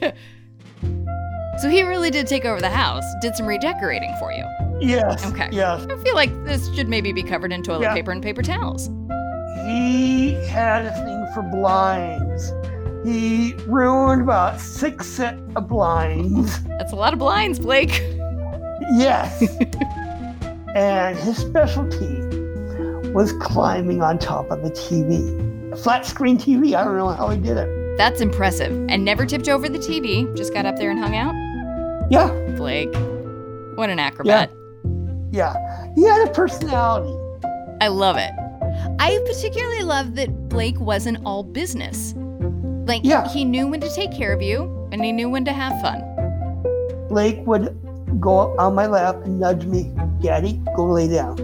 so 1.60 1.68
he 1.68 1.82
really 1.82 2.10
did 2.10 2.26
take 2.26 2.44
over 2.44 2.60
the 2.60 2.70
house, 2.70 3.04
did 3.20 3.34
some 3.34 3.46
redecorating 3.46 4.14
for 4.18 4.32
you. 4.32 4.44
Yes. 4.80 5.24
Okay. 5.26 5.48
Yes. 5.52 5.86
I 5.90 5.96
feel 5.98 6.14
like 6.14 6.32
this 6.44 6.72
should 6.74 6.88
maybe 6.88 7.12
be 7.12 7.22
covered 7.22 7.52
in 7.52 7.62
toilet 7.62 7.82
Yeah. 7.82 7.94
paper 7.94 8.10
and 8.12 8.22
paper 8.22 8.42
towels. 8.42 8.88
He 9.66 10.34
had 10.46 10.86
a 10.86 10.92
thing 11.04 11.26
for 11.34 11.42
blinds. 11.42 12.52
He 13.04 13.54
ruined 13.66 14.22
about 14.22 14.60
six 14.60 15.06
set 15.06 15.38
of 15.56 15.68
blinds. 15.68 16.62
That's 16.64 16.92
a 16.92 16.96
lot 16.96 17.12
of 17.12 17.18
blinds, 17.18 17.58
Blake. 17.58 18.02
Yes. 18.92 19.42
and 20.74 21.16
his 21.18 21.36
specialty 21.36 22.18
was 23.12 23.32
climbing 23.40 24.02
on 24.02 24.18
top 24.18 24.50
of 24.50 24.62
the 24.62 24.70
TV. 24.70 25.72
A 25.72 25.76
flat 25.76 26.06
screen 26.06 26.38
TV. 26.38 26.74
I 26.74 26.84
don't 26.84 26.96
know 26.96 27.08
how 27.08 27.28
he 27.28 27.38
did 27.38 27.56
it. 27.56 27.96
That's 27.98 28.20
impressive. 28.20 28.72
And 28.88 29.04
never 29.04 29.26
tipped 29.26 29.48
over 29.48 29.68
the 29.68 29.78
TV, 29.78 30.34
just 30.36 30.54
got 30.54 30.66
up 30.66 30.76
there 30.76 30.90
and 30.90 30.98
hung 30.98 31.16
out? 31.16 31.34
Yeah, 32.10 32.28
Blake. 32.56 32.94
What 33.76 33.90
an 33.90 33.98
acrobat. 33.98 34.50
Yeah. 35.30 35.54
He 35.94 36.04
had 36.04 36.26
a 36.28 36.30
personality. 36.32 37.12
I 37.80 37.88
love 37.88 38.16
it. 38.16 38.30
I 38.98 39.18
particularly 39.26 39.82
love 39.82 40.14
that 40.16 40.48
Blake 40.48 40.78
wasn't 40.80 41.18
all 41.24 41.42
business. 41.42 42.14
Like, 42.86 43.02
Yeah. 43.04 43.28
he 43.28 43.44
knew 43.44 43.66
when 43.68 43.80
to 43.80 43.90
take 43.94 44.12
care 44.12 44.32
of 44.32 44.40
you, 44.42 44.88
and 44.92 45.04
he 45.04 45.12
knew 45.12 45.28
when 45.28 45.44
to 45.44 45.52
have 45.52 45.80
fun. 45.80 46.02
Blake 47.08 47.46
would 47.46 47.76
go 48.20 48.54
on 48.58 48.74
my 48.74 48.86
lap 48.86 49.16
and 49.24 49.38
nudge 49.38 49.64
me, 49.66 49.92
Daddy, 50.20 50.60
go 50.76 50.86
lay 50.86 51.08
down. 51.08 51.38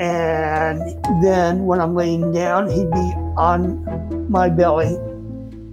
And 0.00 0.80
then 1.22 1.66
when 1.66 1.80
I'm 1.80 1.94
laying 1.94 2.32
down, 2.32 2.68
he'd 2.70 2.90
be 2.90 3.12
on 3.36 4.30
my 4.30 4.48
belly, 4.48 4.96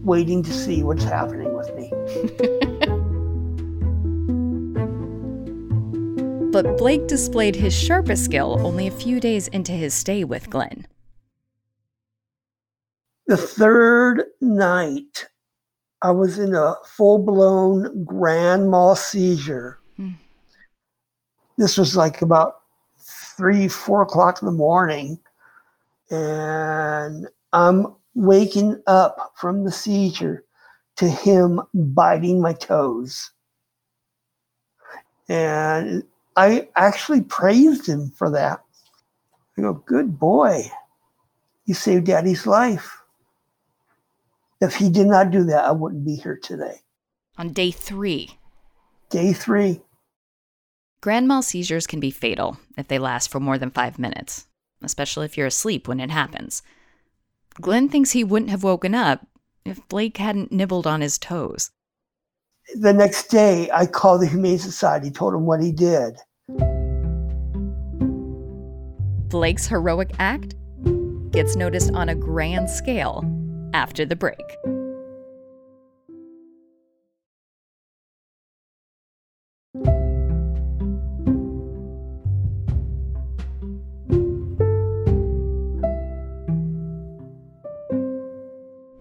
waiting 0.03 0.41
to 0.43 0.51
see 0.53 0.83
what's 0.83 1.03
happening 1.03 1.53
with 1.55 1.73
me. 1.75 1.91
But 6.55 6.77
Blake 6.77 7.05
displayed 7.07 7.53
his 7.53 7.77
sharpest 7.77 8.23
skill 8.23 8.65
only 8.65 8.87
a 8.87 8.91
few 8.91 9.19
days 9.19 9.49
into 9.49 9.73
his 9.73 9.93
stay 9.93 10.23
with 10.23 10.49
Glenn. 10.49 10.87
The 13.27 13.35
third 13.35 14.23
night, 14.39 15.25
I 16.01 16.11
was 16.11 16.39
in 16.39 16.55
a 16.55 16.75
full 16.85 17.19
blown 17.19 18.05
grand 18.05 18.71
mal 18.71 18.95
seizure. 18.95 19.79
Hmm. 19.97 20.11
This 21.57 21.77
was 21.77 21.97
like 21.97 22.21
about 22.21 22.61
three, 23.01 23.67
four 23.67 24.03
o'clock 24.03 24.41
in 24.41 24.45
the 24.45 24.53
morning. 24.53 25.19
And 26.09 27.27
I'm 27.51 27.95
waking 28.13 28.81
up 28.87 29.33
from 29.35 29.65
the 29.65 29.73
seizure 29.73 30.45
to 30.95 31.09
him 31.09 31.59
biting 31.73 32.39
my 32.39 32.53
toes. 32.53 33.31
And 35.27 36.05
I 36.35 36.67
actually 36.75 37.21
praised 37.21 37.87
him 37.87 38.11
for 38.11 38.29
that. 38.31 38.61
I 39.57 39.61
go, 39.61 39.73
good 39.73 40.19
boy. 40.19 40.69
You 41.65 41.73
saved 41.73 42.07
daddy's 42.07 42.45
life. 42.45 42.97
If 44.61 44.75
he 44.75 44.89
did 44.89 45.07
not 45.07 45.31
do 45.31 45.43
that, 45.45 45.65
I 45.65 45.71
wouldn't 45.71 46.05
be 46.05 46.15
here 46.15 46.39
today. 46.41 46.81
On 47.37 47.51
day 47.53 47.71
three, 47.71 48.37
Day 49.09 49.33
three. 49.33 49.81
grand 51.01 51.27
mal 51.27 51.41
seizures 51.41 51.85
can 51.87 51.99
be 51.99 52.09
fatal 52.11 52.57
if 52.77 52.87
they 52.87 52.97
last 52.97 53.29
for 53.29 53.39
more 53.39 53.57
than 53.57 53.69
five 53.69 53.99
minutes, 53.99 54.47
especially 54.81 55.25
if 55.25 55.37
you're 55.37 55.47
asleep 55.47 55.87
when 55.87 55.99
it 55.99 56.09
happens. 56.09 56.63
Glenn 57.61 57.87
thinks 57.87 58.11
he 58.11 58.23
wouldn't 58.23 58.49
have 58.51 58.63
woken 58.63 58.95
up 58.95 59.27
if 59.63 59.87
Blake 59.87 60.17
hadn't 60.17 60.51
nibbled 60.51 60.87
on 60.87 61.01
his 61.01 61.17
toes. 61.17 61.71
The 62.75 62.93
next 62.93 63.27
day, 63.27 63.69
I 63.71 63.85
called 63.85 64.21
the 64.21 64.27
Humane 64.27 64.57
Society, 64.59 65.11
told 65.11 65.33
him 65.35 65.45
what 65.45 65.61
he 65.61 65.71
did. 65.71 66.17
Blake's 69.35 69.67
heroic 69.67 70.11
act 70.17 70.55
gets 71.31 71.57
noticed 71.57 71.91
on 71.93 72.07
a 72.07 72.15
grand 72.15 72.69
scale 72.69 73.21
after 73.73 74.05
the 74.05 74.15
break. 74.15 74.39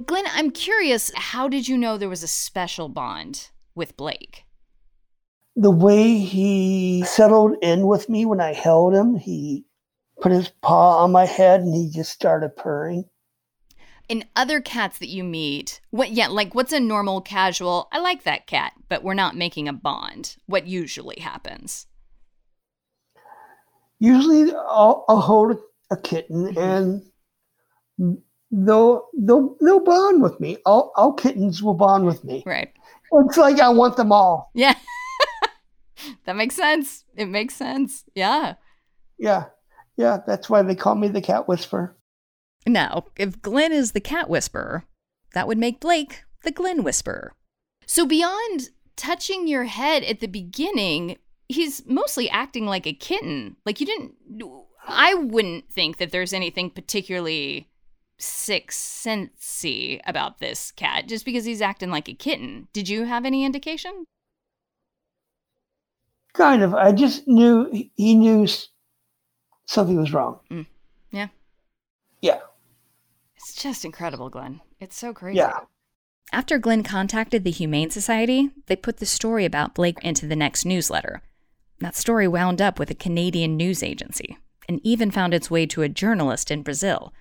Glenn, 0.05 0.25
I'm 0.33 0.51
curious, 0.51 1.13
how 1.15 1.47
did 1.47 1.69
you 1.69 1.79
know 1.79 1.97
there 1.97 2.09
was 2.09 2.25
a 2.25 2.27
special 2.27 2.89
bond 2.89 3.51
with 3.77 3.97
Blake? 3.97 4.45
The 5.57 5.71
way 5.71 6.19
he 6.19 7.05
settled 7.05 7.57
in 7.63 7.87
with 7.87 8.09
me 8.09 8.27
when 8.27 8.41
I 8.41 8.53
held 8.53 8.95
him, 8.95 9.17
he 9.17 9.65
put 10.21 10.33
his 10.33 10.49
paw 10.63 11.05
on 11.05 11.13
my 11.13 11.27
head 11.27 11.61
and 11.61 11.75
he 11.75 11.91
just 11.91 12.13
started 12.13 12.57
purring. 12.57 13.05
in 14.09 14.25
other 14.37 14.61
cats 14.61 14.99
that 14.99 15.09
you 15.09 15.25
meet, 15.25 15.81
what 15.91 16.11
yeah, 16.11 16.29
like 16.29 16.55
what's 16.55 16.73
a 16.73 16.81
normal 16.81 17.21
casual, 17.21 17.89
I 17.93 17.99
like 17.99 18.25
that 18.25 18.47
cat, 18.47 18.73
but 18.89 19.03
we're 19.03 19.15
not 19.15 19.37
making 19.37 19.69
a 19.69 19.73
bond. 19.73 20.37
What 20.47 20.67
usually 20.67 21.21
happens? 21.21 21.87
Usually, 23.99 24.53
I'll, 24.53 25.05
I'll 25.09 25.21
hold 25.21 25.57
a 25.91 25.97
kitten 25.97 26.55
mm-hmm. 26.55 26.59
and 27.99 28.19
they'll 28.51 29.09
they'll 29.17 29.57
they'll 29.61 29.81
bond 29.81 30.23
with 30.23 30.39
me. 30.39 30.59
All 30.67 30.93
all 30.97 31.13
kittens 31.15 31.63
will 31.63 31.75
bond 31.75 32.05
with 32.05 32.23
me. 32.25 32.43
Right. 32.45 32.73
It's 33.13 33.37
like 33.39 33.61
I 33.61 33.69
want 33.71 33.97
them 33.97 34.13
all. 34.13 34.51
Yeah. 34.55 34.75
That 36.27 36.37
makes 36.37 36.55
sense. 36.55 37.05
It 37.17 37.27
makes 37.27 37.55
sense. 37.55 38.05
Yeah. 38.15 38.55
Yeah, 39.19 39.47
yeah. 39.97 40.19
That's 40.27 40.51
why 40.51 40.63
they 40.63 40.75
call 40.75 40.95
me 40.95 41.09
the 41.09 41.21
cat 41.21 41.47
whisperer. 41.49 41.97
Now, 42.67 43.05
if 43.17 43.41
Glenn 43.43 43.73
is 43.73 43.93
the 43.93 44.01
cat 44.01 44.29
whisperer, 44.29 44.85
that 45.35 45.47
would 45.47 45.59
make 45.59 45.81
Blake 45.81 46.25
the 46.43 46.51
Glenn 46.51 46.83
whisperer. 46.83 47.35
So 47.87 48.07
beyond 48.07 48.71
touching 48.97 49.47
your 49.47 49.65
head 49.65 50.03
at 50.05 50.21
the 50.21 50.27
beginning, 50.27 51.19
he's 51.49 51.85
mostly 51.87 52.31
acting 52.31 52.67
like 52.67 52.87
a 52.87 52.93
kitten. 52.93 53.57
Like 53.67 53.81
you 53.81 53.87
didn't 53.87 54.15
I 54.87 55.15
wouldn't 55.15 55.71
think 55.71 55.97
that 55.99 56.11
there's 56.11 56.33
anything 56.33 56.71
particularly 56.71 57.71
sixth 58.19 58.79
sensey 58.79 60.01
about 60.07 60.39
this 60.39 60.71
cat 60.71 61.09
just 61.09 61.25
because 61.25 61.45
he's 61.45 61.63
acting 61.63 61.91
like 61.91 62.09
a 62.09 62.15
kitten. 62.15 62.69
Did 62.73 62.89
you 62.89 63.05
have 63.05 63.25
any 63.25 63.45
indication? 63.45 64.05
Kind 66.35 66.63
of. 66.63 66.75
I 66.75 66.93
just 66.93 67.27
knew 67.27 67.71
he 67.95 68.15
knew 68.15 68.47
something 69.67 69.97
was 69.97 70.13
wrong. 70.13 70.41
Mm. 70.51 70.67
Yeah. 71.11 71.29
Yeah. 72.21 72.41
It's 73.37 73.55
just 73.55 73.85
incredible, 73.85 74.29
Glenn. 74.31 74.61
It's 74.81 74.97
so 74.97 75.15
crazy. 75.15 75.39
Yeah. 75.39 75.61
After 76.33 76.59
Glenn 76.59 76.83
contacted 76.83 77.45
the 77.45 77.51
Humane 77.51 77.91
Society, 77.91 78.51
they 78.67 78.77
put 78.77 78.97
the 78.97 79.07
story 79.07 79.45
about 79.45 79.75
Blake 79.75 79.99
into 80.03 80.27
the 80.27 80.35
next 80.35 80.65
newsletter. 80.65 81.23
That 81.81 81.95
story 81.95 82.27
wound 82.27 82.61
up 82.61 82.79
with 82.79 82.91
a 82.91 82.95
Canadian 82.95 83.57
news 83.57 83.83
agency 83.83 84.39
and 84.69 84.81
even 84.83 85.11
found 85.11 85.35
its 85.35 85.51
way 85.51 85.67
to 85.67 85.83
a 85.83 85.89
journalist 85.89 86.51
in 86.51 86.63
Brazil. 86.63 87.13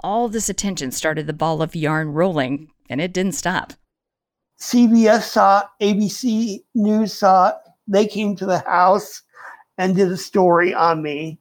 All 0.00 0.28
this 0.28 0.48
attention 0.48 0.92
started 0.92 1.26
the 1.26 1.32
ball 1.32 1.62
of 1.62 1.74
yarn 1.74 2.12
rolling, 2.12 2.68
and 2.88 3.00
it 3.00 3.12
didn't 3.12 3.32
stop. 3.32 3.72
CBS 4.60 5.22
saw 5.22 5.64
it, 5.80 5.98
ABC 5.98 6.60
News 6.74 7.14
saw 7.14 7.48
it. 7.48 7.54
They 7.88 8.06
came 8.06 8.36
to 8.36 8.46
the 8.46 8.58
house 8.60 9.22
and 9.78 9.94
did 9.94 10.10
a 10.10 10.16
story 10.16 10.74
on 10.74 11.02
me. 11.02 11.38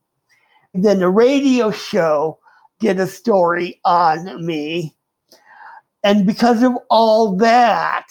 Then 0.74 1.00
the 1.00 1.10
radio 1.10 1.72
show 1.72 2.40
did 2.80 3.00
a 3.00 3.08
story 3.08 3.80
on 3.86 4.46
me. 4.46 4.96
And 6.04 6.25
because 6.25 6.62
of 6.62 6.74
all 6.90 7.36
that, 7.38 8.08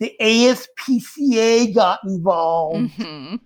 the 0.00 0.14
ASPCA 0.20 1.74
got 1.74 2.00
involved 2.04 2.90
Mm-hmm. 2.98 3.36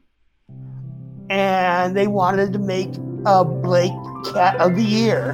and 1.30 1.96
they 1.96 2.06
wanted 2.06 2.52
to 2.52 2.58
make 2.58 2.90
a 3.26 3.44
Blake 3.44 3.92
Cat 4.32 4.60
of 4.60 4.76
the 4.76 4.82
Year. 4.82 5.32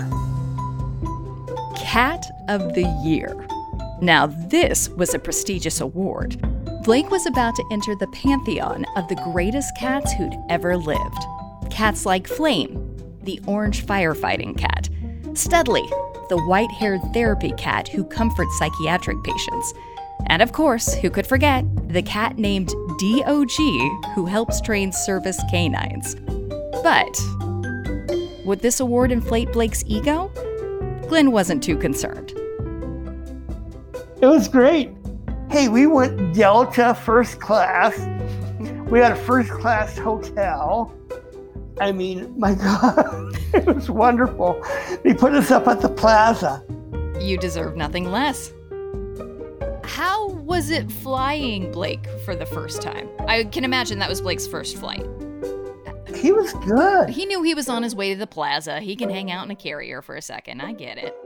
Cat 1.76 2.24
of 2.48 2.74
the 2.74 2.86
Year. 3.04 3.46
Now, 4.00 4.26
this 4.26 4.88
was 4.88 5.12
a 5.12 5.18
prestigious 5.18 5.80
award. 5.80 6.40
Blake 6.82 7.10
was 7.10 7.26
about 7.26 7.54
to 7.56 7.64
enter 7.70 7.94
the 7.94 8.06
pantheon 8.06 8.86
of 8.96 9.06
the 9.08 9.16
greatest 9.16 9.76
cats 9.76 10.12
who'd 10.14 10.34
ever 10.48 10.78
lived. 10.78 11.26
Cats 11.68 12.06
like 12.06 12.26
Flame, 12.26 12.96
the 13.22 13.38
orange 13.46 13.84
firefighting 13.84 14.56
cat, 14.56 14.88
Studley, 15.34 15.86
the 16.30 16.42
white 16.46 16.70
haired 16.70 17.02
therapy 17.12 17.52
cat 17.58 17.86
who 17.86 18.02
comforts 18.02 18.58
psychiatric 18.58 19.22
patients, 19.22 19.74
and 20.28 20.40
of 20.40 20.52
course, 20.52 20.94
who 20.94 21.10
could 21.10 21.26
forget, 21.26 21.66
the 21.88 22.02
cat 22.02 22.38
named 22.38 22.68
DOG 22.98 23.58
who 24.14 24.24
helps 24.24 24.62
train 24.62 24.90
service 24.90 25.40
canines. 25.50 26.14
But 26.82 27.14
would 28.46 28.60
this 28.60 28.80
award 28.80 29.12
inflate 29.12 29.52
Blake's 29.52 29.84
ego? 29.86 30.28
Glenn 31.08 31.30
wasn't 31.30 31.62
too 31.62 31.76
concerned. 31.76 32.32
It 34.22 34.26
was 34.26 34.48
great. 34.48 34.90
Hey, 35.50 35.66
we 35.66 35.88
went 35.88 36.32
Delta 36.32 36.94
first 36.94 37.40
class. 37.40 37.98
We 38.88 39.00
had 39.00 39.10
a 39.10 39.16
first 39.16 39.50
class 39.50 39.98
hotel. 39.98 40.94
I 41.80 41.90
mean, 41.90 42.32
my 42.38 42.54
God, 42.56 43.36
it 43.52 43.66
was 43.66 43.90
wonderful. 43.90 44.64
They 45.02 45.12
put 45.12 45.32
us 45.32 45.50
up 45.50 45.66
at 45.66 45.80
the 45.80 45.88
plaza. 45.88 46.64
You 47.20 47.36
deserve 47.36 47.76
nothing 47.76 48.12
less. 48.12 48.52
How 49.82 50.28
was 50.28 50.70
it 50.70 50.88
flying 50.90 51.72
Blake 51.72 52.06
for 52.24 52.36
the 52.36 52.46
first 52.46 52.80
time? 52.80 53.08
I 53.26 53.42
can 53.42 53.64
imagine 53.64 53.98
that 53.98 54.08
was 54.08 54.20
Blake's 54.20 54.46
first 54.46 54.76
flight. 54.76 55.04
He 56.14 56.30
was 56.30 56.52
good. 56.64 57.10
He 57.10 57.26
knew 57.26 57.42
he 57.42 57.54
was 57.54 57.68
on 57.68 57.82
his 57.82 57.96
way 57.96 58.12
to 58.12 58.18
the 58.20 58.26
plaza. 58.28 58.78
He 58.78 58.94
can 58.94 59.10
hang 59.10 59.32
out 59.32 59.46
in 59.46 59.50
a 59.50 59.56
carrier 59.56 60.00
for 60.00 60.14
a 60.14 60.22
second. 60.22 60.60
I 60.60 60.74
get 60.74 60.96
it. 60.96 61.16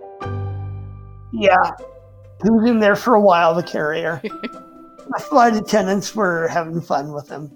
Yeah. 1.30 1.72
He 2.42 2.50
was 2.50 2.68
in 2.68 2.80
there 2.80 2.96
for 2.96 3.14
a 3.14 3.20
while, 3.20 3.54
the 3.54 3.62
carrier. 3.62 4.20
My 5.08 5.18
flight 5.18 5.54
attendants 5.54 6.14
were 6.14 6.48
having 6.48 6.80
fun 6.80 7.12
with 7.12 7.28
him. 7.28 7.50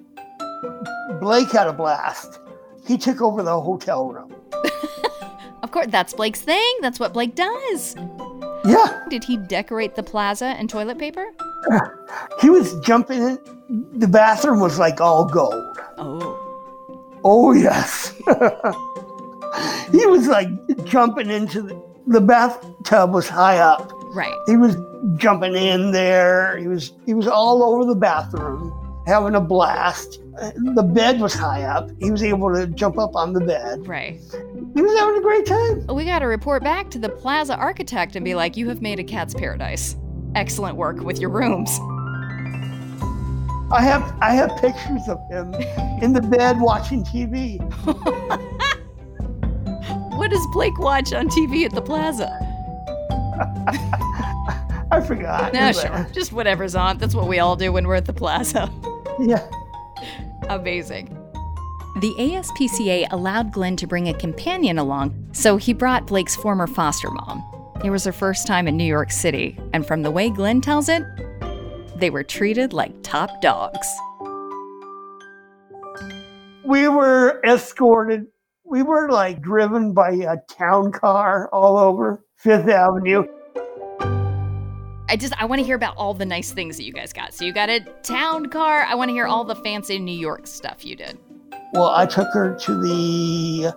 Blake 1.21 1.51
had 1.51 1.67
a 1.67 1.73
blast. 1.73 2.41
He 2.87 2.97
took 2.97 3.21
over 3.21 3.43
the 3.43 3.61
hotel 3.61 4.09
room. 4.09 4.35
Of 5.61 5.73
course, 5.73 5.89
that's 5.89 6.15
Blake's 6.15 6.41
thing. 6.41 6.77
That's 6.81 7.01
what 7.01 7.13
Blake 7.13 7.35
does. 7.35 7.97
Yeah, 8.65 9.05
Did 9.11 9.25
he 9.25 9.37
decorate 9.37 9.97
the 9.97 10.03
plaza 10.03 10.47
and 10.47 10.71
toilet 10.71 10.99
paper? 10.99 11.27
he 12.41 12.49
was 12.49 12.79
jumping 12.81 13.19
in. 13.23 13.39
The 13.99 14.07
bathroom 14.07 14.61
was 14.61 14.79
like 14.79 15.01
all 15.01 15.25
gold. 15.27 15.79
Oh. 15.99 17.19
Oh, 17.25 17.53
yes. 17.53 18.11
he 19.93 20.07
was 20.07 20.29
like 20.29 20.49
jumping 20.85 21.29
into 21.29 21.61
the, 21.61 21.83
the 22.07 22.21
bathtub 22.21 23.13
was 23.13 23.29
high 23.29 23.59
up. 23.59 23.93
Right. 24.15 24.35
He 24.47 24.57
was 24.57 24.77
jumping 25.17 25.55
in 25.55 25.93
there. 25.93 26.57
He 26.59 26.67
was 26.69 26.93
he 27.07 27.15
was 27.15 27.27
all 27.27 27.63
over 27.63 27.85
the 27.85 27.95
bathroom, 27.95 28.73
having 29.07 29.35
a 29.35 29.41
blast. 29.41 30.21
The 30.75 30.83
bed 30.83 31.21
was 31.21 31.35
high 31.35 31.65
up. 31.65 31.91
He 31.99 32.11
was 32.11 32.23
able 32.23 32.55
to 32.55 32.67
jump 32.69 32.99
up 32.99 33.17
on 33.17 33.33
the 33.33 33.41
bed. 33.41 33.87
Right. 33.87 34.21
He 34.75 34.83
was 34.83 34.99
having 34.99 35.17
a 35.17 35.21
great 35.21 35.47
time. 35.47 35.87
We 35.89 36.05
got 36.05 36.21
to 36.21 36.27
report 36.27 36.63
back 36.63 36.91
to 36.91 36.99
the 36.99 37.09
plaza 37.09 37.57
architect 37.57 38.15
and 38.15 38.25
be 38.25 38.35
like, 38.37 38.57
you 38.57 38.69
have 38.69 38.81
made 38.81 39.01
a 39.01 39.05
cat's 39.05 39.35
paradise. 39.35 39.97
Excellent 40.37 40.77
work 40.77 41.01
with 41.01 41.19
your 41.19 41.31
rooms. 41.31 41.71
I 43.71 43.83
have 43.83 44.17
I 44.21 44.33
have 44.33 44.57
pictures 44.61 45.09
of 45.09 45.19
him 45.29 45.55
in 46.03 46.13
the 46.13 46.23
bed 46.23 46.61
watching 46.61 47.05
TV. 47.05 47.59
What 50.19 50.33
does 50.33 50.47
Blake 50.49 50.79
watch 50.81 51.13
on 51.13 51.29
TV 51.29 51.65
at 51.65 51.71
the 51.71 51.81
plaza? 51.81 52.27
I 54.99 55.07
forgot. 55.07 55.53
No, 55.53 55.71
sure. 55.71 56.09
Just 56.13 56.33
whatever's 56.33 56.75
on. 56.75 56.99
That's 56.99 57.15
what 57.15 57.29
we 57.29 57.39
all 57.39 57.55
do 57.55 57.73
when 57.73 57.87
we're 57.87 57.95
at 57.95 58.07
the 58.07 58.13
plaza. 58.13 58.69
Yeah. 59.21 59.49
Amazing. 60.49 61.07
The 62.01 62.15
ASPCA 62.19 63.07
allowed 63.13 63.53
Glenn 63.53 63.77
to 63.77 63.87
bring 63.87 64.09
a 64.09 64.15
companion 64.15 64.77
along, 64.77 65.29
so 65.33 65.57
he 65.57 65.73
brought 65.73 66.07
Blake's 66.07 66.35
former 66.35 66.67
foster 66.67 67.11
mom. 67.11 67.45
It 67.85 67.91
was 67.91 68.05
her 68.05 68.13
first 68.13 68.47
time 68.47 68.67
in 68.67 68.77
New 68.77 68.85
York 68.85 69.13
City, 69.13 69.57
and 69.73 69.87
from 69.87 70.03
the 70.03 70.11
way 70.11 70.31
Glenn 70.31 70.61
tells 70.61 70.89
it, 70.89 71.05
they 71.97 72.11
were 72.11 72.25
treated 72.25 72.73
like 72.73 72.93
top 73.03 73.41
dogs. 73.41 73.87
We 76.65 76.89
were 76.89 77.41
escorted. 77.45 78.27
We 78.65 78.83
were 78.83 79.11
like 79.11 79.41
driven 79.41 79.93
by 79.93 80.11
a 80.11 80.37
town 80.53 80.91
car 80.91 81.49
all 81.53 81.79
over 81.79 82.25
Fifth 82.37 82.69
Avenue. 82.69 83.25
I 85.09 85.17
just 85.17 85.33
I 85.41 85.47
want 85.47 85.61
to 85.61 85.65
hear 85.65 85.77
about 85.77 85.97
all 85.97 86.13
the 86.13 86.27
nice 86.27 86.53
things 86.53 86.77
that 86.77 86.85
you 86.85 86.93
guys 86.93 87.13
got. 87.13 87.33
So 87.33 87.45
you 87.45 87.53
got 87.53 87.71
a 87.71 87.81
town 88.03 88.47
car. 88.47 88.83
I 88.83 88.95
want 88.95 89.09
to 89.09 89.13
hear 89.15 89.27
all 89.27 89.43
the 89.43 89.57
fancy 89.57 89.99
New 89.99 90.19
York 90.19 90.47
stuff 90.47 90.85
you 90.85 90.97
did. 90.97 91.19
Well, 91.73 91.89
I 91.89 92.07
took 92.07 92.29
her 92.35 92.55
to 92.55 92.81
the 92.81 93.75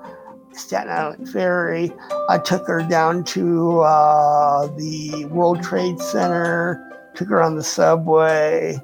Staten 0.53 0.91
Island 0.91 1.29
Ferry. 1.29 1.91
I 2.29 2.37
took 2.37 2.67
her 2.67 2.81
down 2.83 3.23
to 3.25 3.79
uh, 3.81 4.67
the 4.77 5.25
World 5.25 5.63
Trade 5.63 5.99
Center. 5.99 6.87
Took 7.15 7.29
her 7.29 7.41
on 7.41 7.55
the 7.55 7.63
subway. 7.63 8.77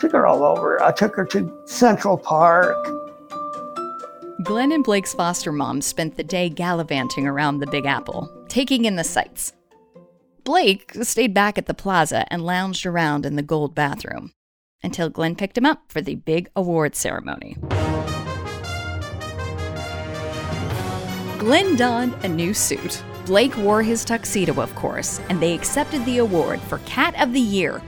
Took 0.00 0.12
her 0.12 0.26
all 0.26 0.44
over. 0.44 0.80
I 0.82 0.92
took 0.92 1.16
her 1.16 1.24
to 1.26 1.52
Central 1.66 2.16
Park. 2.16 2.76
Glenn 4.44 4.70
and 4.70 4.84
Blake's 4.84 5.14
foster 5.14 5.50
mom 5.50 5.80
spent 5.80 6.16
the 6.16 6.22
day 6.22 6.48
gallivanting 6.48 7.26
around 7.26 7.58
the 7.58 7.66
Big 7.66 7.86
Apple, 7.86 8.30
taking 8.48 8.84
in 8.84 8.94
the 8.94 9.02
sights. 9.02 9.52
Blake 10.48 10.94
stayed 11.02 11.34
back 11.34 11.58
at 11.58 11.66
the 11.66 11.74
plaza 11.74 12.24
and 12.32 12.42
lounged 12.42 12.86
around 12.86 13.26
in 13.26 13.36
the 13.36 13.42
gold 13.42 13.74
bathroom 13.74 14.32
until 14.82 15.10
Glenn 15.10 15.36
picked 15.36 15.58
him 15.58 15.66
up 15.66 15.82
for 15.88 16.00
the 16.00 16.14
big 16.14 16.48
award 16.56 16.96
ceremony. 16.96 17.58
Glenn 21.36 21.76
donned 21.76 22.14
a 22.24 22.28
new 22.28 22.54
suit. 22.54 23.04
Blake 23.26 23.54
wore 23.58 23.82
his 23.82 24.06
tuxedo, 24.06 24.58
of 24.62 24.74
course, 24.74 25.20
and 25.28 25.38
they 25.38 25.52
accepted 25.52 26.02
the 26.06 26.16
award 26.16 26.62
for 26.62 26.78
Cat 26.86 27.14
of 27.20 27.34
the 27.34 27.40
Year 27.40 27.82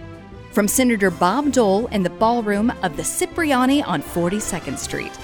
from 0.52 0.68
Senator 0.68 1.10
Bob 1.10 1.52
Dole 1.52 1.86
in 1.86 2.02
the 2.02 2.10
ballroom 2.10 2.70
of 2.82 2.94
the 2.98 3.04
Cipriani 3.04 3.82
on 3.84 4.02
42nd 4.02 4.76
Street. 4.76 5.18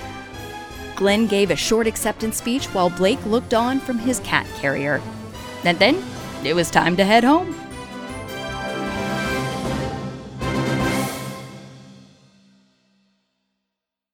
Glenn 0.95 1.27
gave 1.27 1.51
a 1.51 1.57
short 1.57 1.87
acceptance 1.87 2.39
speech 2.39 2.65
while 2.69 2.89
Blake 2.89 3.23
looked 3.27 3.53
on 3.53 3.79
from 3.79 3.99
his 3.99 4.21
cat 4.21 4.47
carrier. 4.57 5.03
And 5.65 5.79
then 5.79 6.03
it 6.47 6.55
was 6.55 6.71
time 6.71 6.97
to 6.97 7.05
head 7.05 7.25
home. 7.25 7.55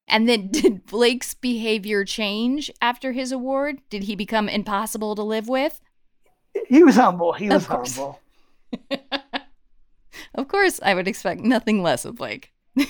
And 0.09 0.29
then 0.29 0.49
did 0.51 0.87
Blake's 0.87 1.35
behavior 1.35 2.05
change 2.05 2.71
after 2.81 3.13
his 3.13 3.33
award? 3.33 3.81
Did 3.91 4.05
he 4.05 4.15
become 4.15 4.49
impossible 4.49 5.15
to 5.17 5.23
live 5.23 5.49
with? 5.49 5.81
He 6.69 6.85
was 6.85 6.97
humble. 6.97 7.33
He 7.33 7.49
was 7.49 7.67
Of 7.67 7.95
humble. 7.97 8.21
Of 10.35 10.49
course, 10.49 10.81
I 10.83 10.95
would 10.95 11.09
expect 11.09 11.43
nothing 11.43 11.83
less 11.83 12.05
of 12.05 12.17
Blake. 12.17 12.53
I 12.79 12.89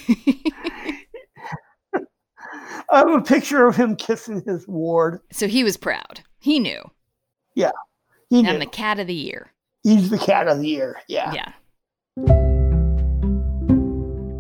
have 2.92 3.08
a 3.08 3.20
picture 3.20 3.66
of 3.66 3.74
him 3.74 3.96
kissing 3.96 4.42
his 4.46 4.66
ward. 4.68 5.20
So 5.32 5.48
he 5.48 5.64
was 5.64 5.76
proud. 5.76 6.20
He 6.38 6.60
knew. 6.60 6.82
Yeah, 7.54 7.72
He 8.32 8.40
knew. 8.40 8.58
the 8.58 8.64
cat 8.64 8.98
of 8.98 9.06
the 9.06 9.12
year. 9.12 9.52
He's 9.82 10.08
the 10.08 10.16
cat 10.16 10.48
of 10.48 10.60
the 10.60 10.66
year. 10.66 10.96
Yeah. 11.06 11.34
Yeah. 11.34 11.52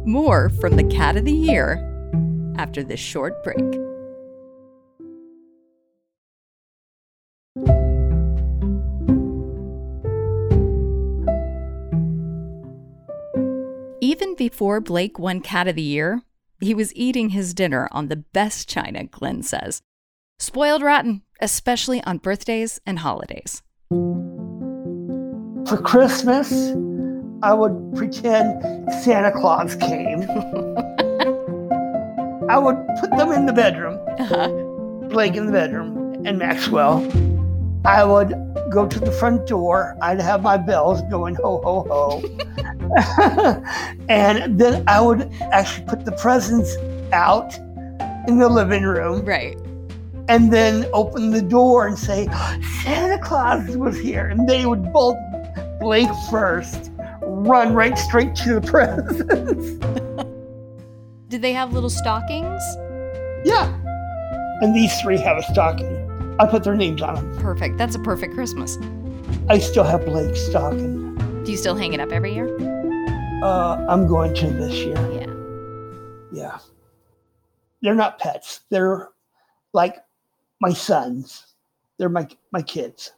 More 0.06 0.48
from 0.48 0.76
the 0.76 0.84
cat 0.84 1.18
of 1.18 1.26
the 1.26 1.32
year 1.32 1.76
after 2.56 2.82
this 2.82 2.98
short 2.98 3.44
break. 3.44 3.58
Even 14.00 14.34
before 14.36 14.80
Blake 14.80 15.18
won 15.18 15.42
Cat 15.42 15.68
of 15.68 15.76
the 15.76 15.82
Year, 15.82 16.22
he 16.62 16.72
was 16.72 16.94
eating 16.96 17.28
his 17.28 17.52
dinner 17.52 17.88
on 17.92 18.08
the 18.08 18.16
best 18.16 18.70
china, 18.70 19.04
Glenn 19.04 19.42
says. 19.42 19.82
Spoiled 20.38 20.80
rotten, 20.80 21.20
especially 21.42 22.02
on 22.04 22.16
birthdays 22.16 22.80
and 22.86 23.00
holidays. 23.00 23.62
For 25.72 25.80
Christmas, 25.80 26.52
I 27.42 27.54
would 27.54 27.94
pretend 27.96 28.62
Santa 29.02 29.32
Claus 29.32 29.74
came. 29.74 30.20
I 32.50 32.58
would 32.58 32.76
put 33.00 33.08
them 33.16 33.32
in 33.32 33.46
the 33.46 33.54
bedroom, 33.54 33.98
Uh-huh. 34.18 34.48
Blake 35.08 35.34
in 35.34 35.46
the 35.46 35.52
bedroom, 35.52 36.26
and 36.26 36.38
Maxwell. 36.38 36.98
I 37.86 38.04
would 38.04 38.34
go 38.70 38.86
to 38.86 39.00
the 39.00 39.10
front 39.12 39.46
door. 39.46 39.96
I'd 40.02 40.20
have 40.20 40.42
my 40.42 40.58
bells 40.58 41.00
going 41.10 41.36
ho 41.36 41.62
ho 41.64 41.86
ho. 41.88 42.22
and 44.10 44.58
then 44.60 44.84
I 44.86 45.00
would 45.00 45.32
actually 45.52 45.86
put 45.86 46.04
the 46.04 46.12
presents 46.12 46.76
out 47.14 47.56
in 48.28 48.38
the 48.38 48.50
living 48.50 48.82
room 48.82 49.24
Right. 49.24 49.56
and 50.28 50.52
then 50.52 50.84
open 50.92 51.30
the 51.30 51.40
door 51.40 51.86
and 51.86 51.98
say, 51.98 52.26
Santa 52.82 53.18
Claus 53.22 53.74
was 53.74 53.98
here. 53.98 54.26
And 54.26 54.46
they 54.46 54.66
would 54.66 54.92
both, 54.92 55.16
Blake 55.82 56.08
first, 56.30 56.90
run 57.22 57.74
right 57.74 57.98
straight 57.98 58.34
to 58.36 58.60
the 58.60 58.60
presents. 58.70 59.72
Did 61.28 61.42
they 61.42 61.52
have 61.52 61.72
little 61.72 61.90
stockings? 61.90 62.62
yeah. 63.44 63.78
And 64.60 64.76
these 64.76 64.96
three 65.00 65.18
have 65.18 65.38
a 65.38 65.42
stocking. 65.42 66.36
I 66.38 66.46
put 66.46 66.62
their 66.62 66.76
names 66.76 67.02
on 67.02 67.16
them. 67.16 67.38
Perfect. 67.38 67.78
That's 67.78 67.96
a 67.96 67.98
perfect 67.98 68.34
Christmas. 68.34 68.78
I 69.48 69.58
still 69.58 69.82
have 69.82 70.04
Blake's 70.04 70.40
stocking. 70.46 71.16
Do 71.42 71.50
you 71.50 71.56
still 71.56 71.74
hang 71.74 71.92
it 71.94 71.98
up 71.98 72.12
every 72.12 72.32
year? 72.32 72.46
Uh, 73.42 73.84
I'm 73.88 74.06
going 74.06 74.32
to 74.36 74.46
this 74.46 74.74
year. 74.84 74.94
Yeah. 75.10 75.32
Yeah. 76.32 76.58
They're 77.80 77.96
not 77.96 78.20
pets. 78.20 78.60
They're 78.70 79.08
like 79.72 79.96
my 80.60 80.72
sons. 80.72 81.54
They're 81.98 82.08
my 82.08 82.28
my 82.52 82.62
kids. 82.62 83.10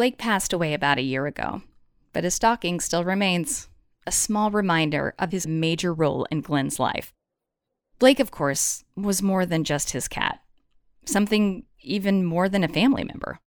Blake 0.00 0.16
passed 0.16 0.54
away 0.54 0.72
about 0.72 0.96
a 0.96 1.02
year 1.02 1.26
ago, 1.26 1.60
but 2.14 2.24
his 2.24 2.32
stocking 2.32 2.80
still 2.80 3.04
remains 3.04 3.68
a 4.06 4.10
small 4.10 4.50
reminder 4.50 5.14
of 5.18 5.30
his 5.30 5.46
major 5.46 5.92
role 5.92 6.26
in 6.30 6.40
Glenn's 6.40 6.80
life. 6.80 7.12
Blake, 7.98 8.18
of 8.18 8.30
course, 8.30 8.82
was 8.96 9.20
more 9.20 9.44
than 9.44 9.62
just 9.62 9.90
his 9.90 10.08
cat, 10.08 10.40
something 11.04 11.64
even 11.82 12.24
more 12.24 12.48
than 12.48 12.64
a 12.64 12.68
family 12.68 13.04
member. 13.04 13.40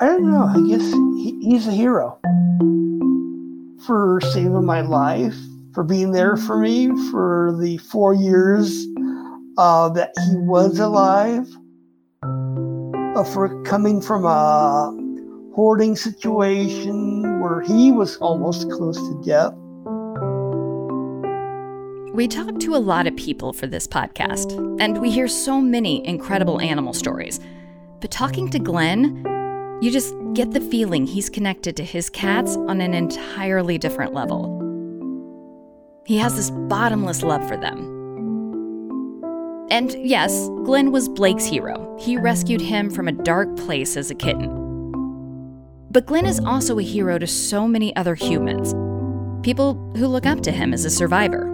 I 0.00 0.06
don't 0.06 0.28
know. 0.28 0.42
I 0.42 0.68
guess 0.68 0.82
he, 1.22 1.38
he's 1.40 1.68
a 1.68 1.70
hero 1.70 2.18
for 3.86 4.20
saving 4.32 4.66
my 4.66 4.80
life, 4.80 5.36
for 5.72 5.84
being 5.84 6.10
there 6.10 6.36
for 6.36 6.58
me 6.58 6.88
for 7.12 7.56
the 7.60 7.76
four 7.78 8.12
years 8.12 8.88
uh, 9.56 9.88
that 9.90 10.10
he 10.28 10.36
was 10.38 10.80
alive, 10.80 11.46
Uh, 13.16 13.24
for 13.24 13.62
coming 13.62 13.98
from 13.98 14.26
a 14.26 14.92
hoarding 15.54 15.96
situation 15.96 17.40
where 17.40 17.62
he 17.62 17.90
was 17.90 18.18
almost 18.18 18.70
close 18.70 18.98
to 18.98 19.22
death. 19.24 19.54
We 22.14 22.28
talk 22.28 22.60
to 22.60 22.74
a 22.74 22.82
lot 22.92 23.06
of 23.06 23.16
people 23.16 23.54
for 23.54 23.66
this 23.66 23.86
podcast, 23.86 24.52
and 24.82 25.00
we 25.00 25.10
hear 25.10 25.28
so 25.28 25.62
many 25.62 26.06
incredible 26.06 26.60
animal 26.60 26.92
stories. 26.92 27.40
But 28.00 28.10
talking 28.10 28.50
to 28.50 28.58
Glenn, 28.58 29.24
you 29.80 29.90
just 29.90 30.14
get 30.34 30.50
the 30.50 30.60
feeling 30.60 31.06
he's 31.06 31.30
connected 31.30 31.74
to 31.76 31.84
his 31.84 32.10
cats 32.10 32.56
on 32.68 32.82
an 32.82 32.92
entirely 32.92 33.78
different 33.78 34.12
level. 34.12 34.52
He 36.04 36.18
has 36.18 36.36
this 36.36 36.50
bottomless 36.50 37.22
love 37.22 37.48
for 37.48 37.56
them. 37.56 37.95
And 39.68 39.92
yes, 39.94 40.48
Glenn 40.64 40.92
was 40.92 41.08
Blake's 41.08 41.44
hero. 41.44 41.96
He 41.98 42.16
rescued 42.16 42.60
him 42.60 42.88
from 42.88 43.08
a 43.08 43.12
dark 43.12 43.56
place 43.56 43.96
as 43.96 44.10
a 44.10 44.14
kitten. 44.14 44.48
But 45.90 46.06
Glenn 46.06 46.26
is 46.26 46.38
also 46.40 46.78
a 46.78 46.82
hero 46.82 47.18
to 47.18 47.26
so 47.26 47.66
many 47.66 47.94
other 47.96 48.14
humans, 48.14 48.74
people 49.44 49.74
who 49.96 50.06
look 50.06 50.24
up 50.24 50.40
to 50.42 50.52
him 50.52 50.72
as 50.72 50.84
a 50.84 50.90
survivor. 50.90 51.52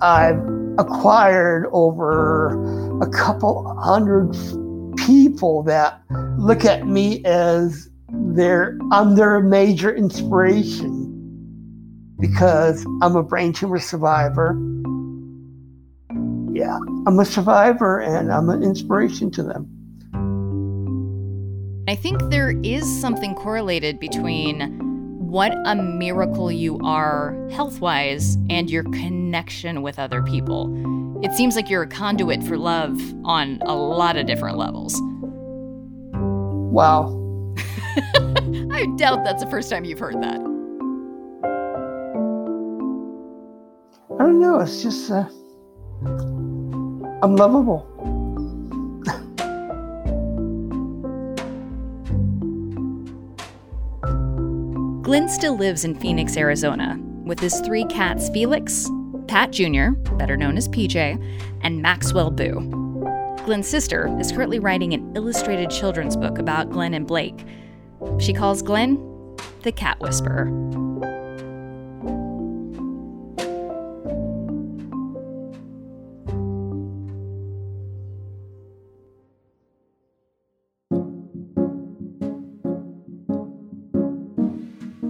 I've 0.00 0.40
acquired 0.78 1.66
over 1.72 2.52
a 3.02 3.10
couple 3.10 3.74
hundred 3.80 4.36
people 4.96 5.64
that 5.64 6.00
look 6.38 6.64
at 6.64 6.86
me 6.86 7.24
as 7.24 7.88
their 8.10 8.78
I'm 8.92 9.16
their 9.16 9.40
major 9.40 9.94
inspiration 9.94 11.06
because 12.20 12.86
I'm 13.02 13.16
a 13.16 13.22
brain 13.22 13.52
tumor 13.52 13.78
survivor. 13.78 14.56
Yeah, 16.58 16.76
I'm 17.06 17.20
a 17.20 17.24
survivor 17.24 18.00
and 18.00 18.32
I'm 18.32 18.50
an 18.50 18.64
inspiration 18.64 19.30
to 19.30 19.44
them. 19.44 19.68
I 21.86 21.94
think 21.94 22.20
there 22.30 22.50
is 22.64 23.00
something 23.00 23.36
correlated 23.36 24.00
between 24.00 24.76
what 25.20 25.54
a 25.66 25.76
miracle 25.76 26.50
you 26.50 26.80
are 26.82 27.48
health 27.52 27.80
wise 27.80 28.36
and 28.50 28.68
your 28.68 28.82
connection 28.82 29.82
with 29.82 30.00
other 30.00 30.20
people. 30.20 31.22
It 31.24 31.32
seems 31.32 31.54
like 31.54 31.70
you're 31.70 31.84
a 31.84 31.88
conduit 31.88 32.42
for 32.42 32.58
love 32.58 33.00
on 33.24 33.60
a 33.62 33.76
lot 33.76 34.16
of 34.16 34.26
different 34.26 34.58
levels. 34.58 35.00
Wow. 36.72 37.54
I 38.72 38.84
doubt 38.96 39.22
that's 39.24 39.44
the 39.44 39.48
first 39.48 39.70
time 39.70 39.84
you've 39.84 40.00
heard 40.00 40.20
that. 40.20 40.40
I 44.18 44.24
don't 44.24 44.40
know, 44.40 44.58
it's 44.58 44.82
just 44.82 45.08
uh, 45.12 45.28
I'm 46.04 47.34
lovable. 47.36 47.86
Glenn 55.02 55.28
still 55.28 55.56
lives 55.56 55.84
in 55.84 55.94
Phoenix, 55.98 56.36
Arizona, 56.36 56.98
with 57.24 57.40
his 57.40 57.60
three 57.60 57.84
cats 57.84 58.28
Felix, 58.28 58.88
Pat 59.26 59.50
Jr., 59.50 59.90
better 60.16 60.36
known 60.36 60.56
as 60.56 60.68
PJ, 60.68 61.20
and 61.62 61.82
Maxwell 61.82 62.30
Boo. 62.30 62.60
Glenn's 63.44 63.66
sister 63.66 64.14
is 64.20 64.30
currently 64.30 64.58
writing 64.58 64.92
an 64.92 65.16
illustrated 65.16 65.70
children's 65.70 66.16
book 66.16 66.38
about 66.38 66.70
Glenn 66.70 66.94
and 66.94 67.06
Blake. 67.06 67.46
She 68.20 68.32
calls 68.32 68.62
Glenn 68.62 68.96
the 69.62 69.72
Cat 69.72 69.98
Whisperer. 70.00 70.50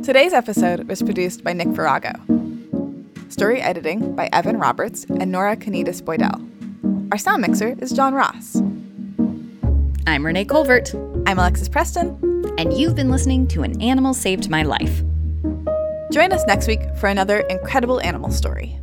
Today's 0.09 0.33
episode 0.33 0.89
was 0.89 1.03
produced 1.03 1.45
by 1.45 1.53
Nick 1.53 1.69
Virago. 1.69 2.13
Story 3.29 3.61
editing 3.61 4.17
by 4.17 4.31
Evan 4.33 4.57
Roberts 4.57 5.05
and 5.05 5.31
Nora 5.31 5.55
Canitas 5.55 6.01
Boydell. 6.01 7.13
Our 7.13 7.19
sound 7.19 7.43
mixer 7.43 7.77
is 7.79 7.93
John 7.93 8.15
Ross. 8.15 8.57
I'm 10.07 10.25
Renee 10.25 10.47
Colvert, 10.47 10.95
I'm 11.27 11.39
Alexis 11.39 11.69
Preston. 11.69 12.17
and 12.57 12.73
you've 12.73 12.95
been 12.95 13.11
listening 13.11 13.47
to 13.49 13.65
An 13.65 13.79
Animal 13.83 14.15
Saved 14.15 14.49
My 14.49 14.63
Life. 14.63 15.03
Join 16.11 16.33
us 16.33 16.43
next 16.47 16.69
week 16.69 16.81
for 16.97 17.09
another 17.09 17.41
incredible 17.41 18.01
animal 18.01 18.31
story. 18.31 18.78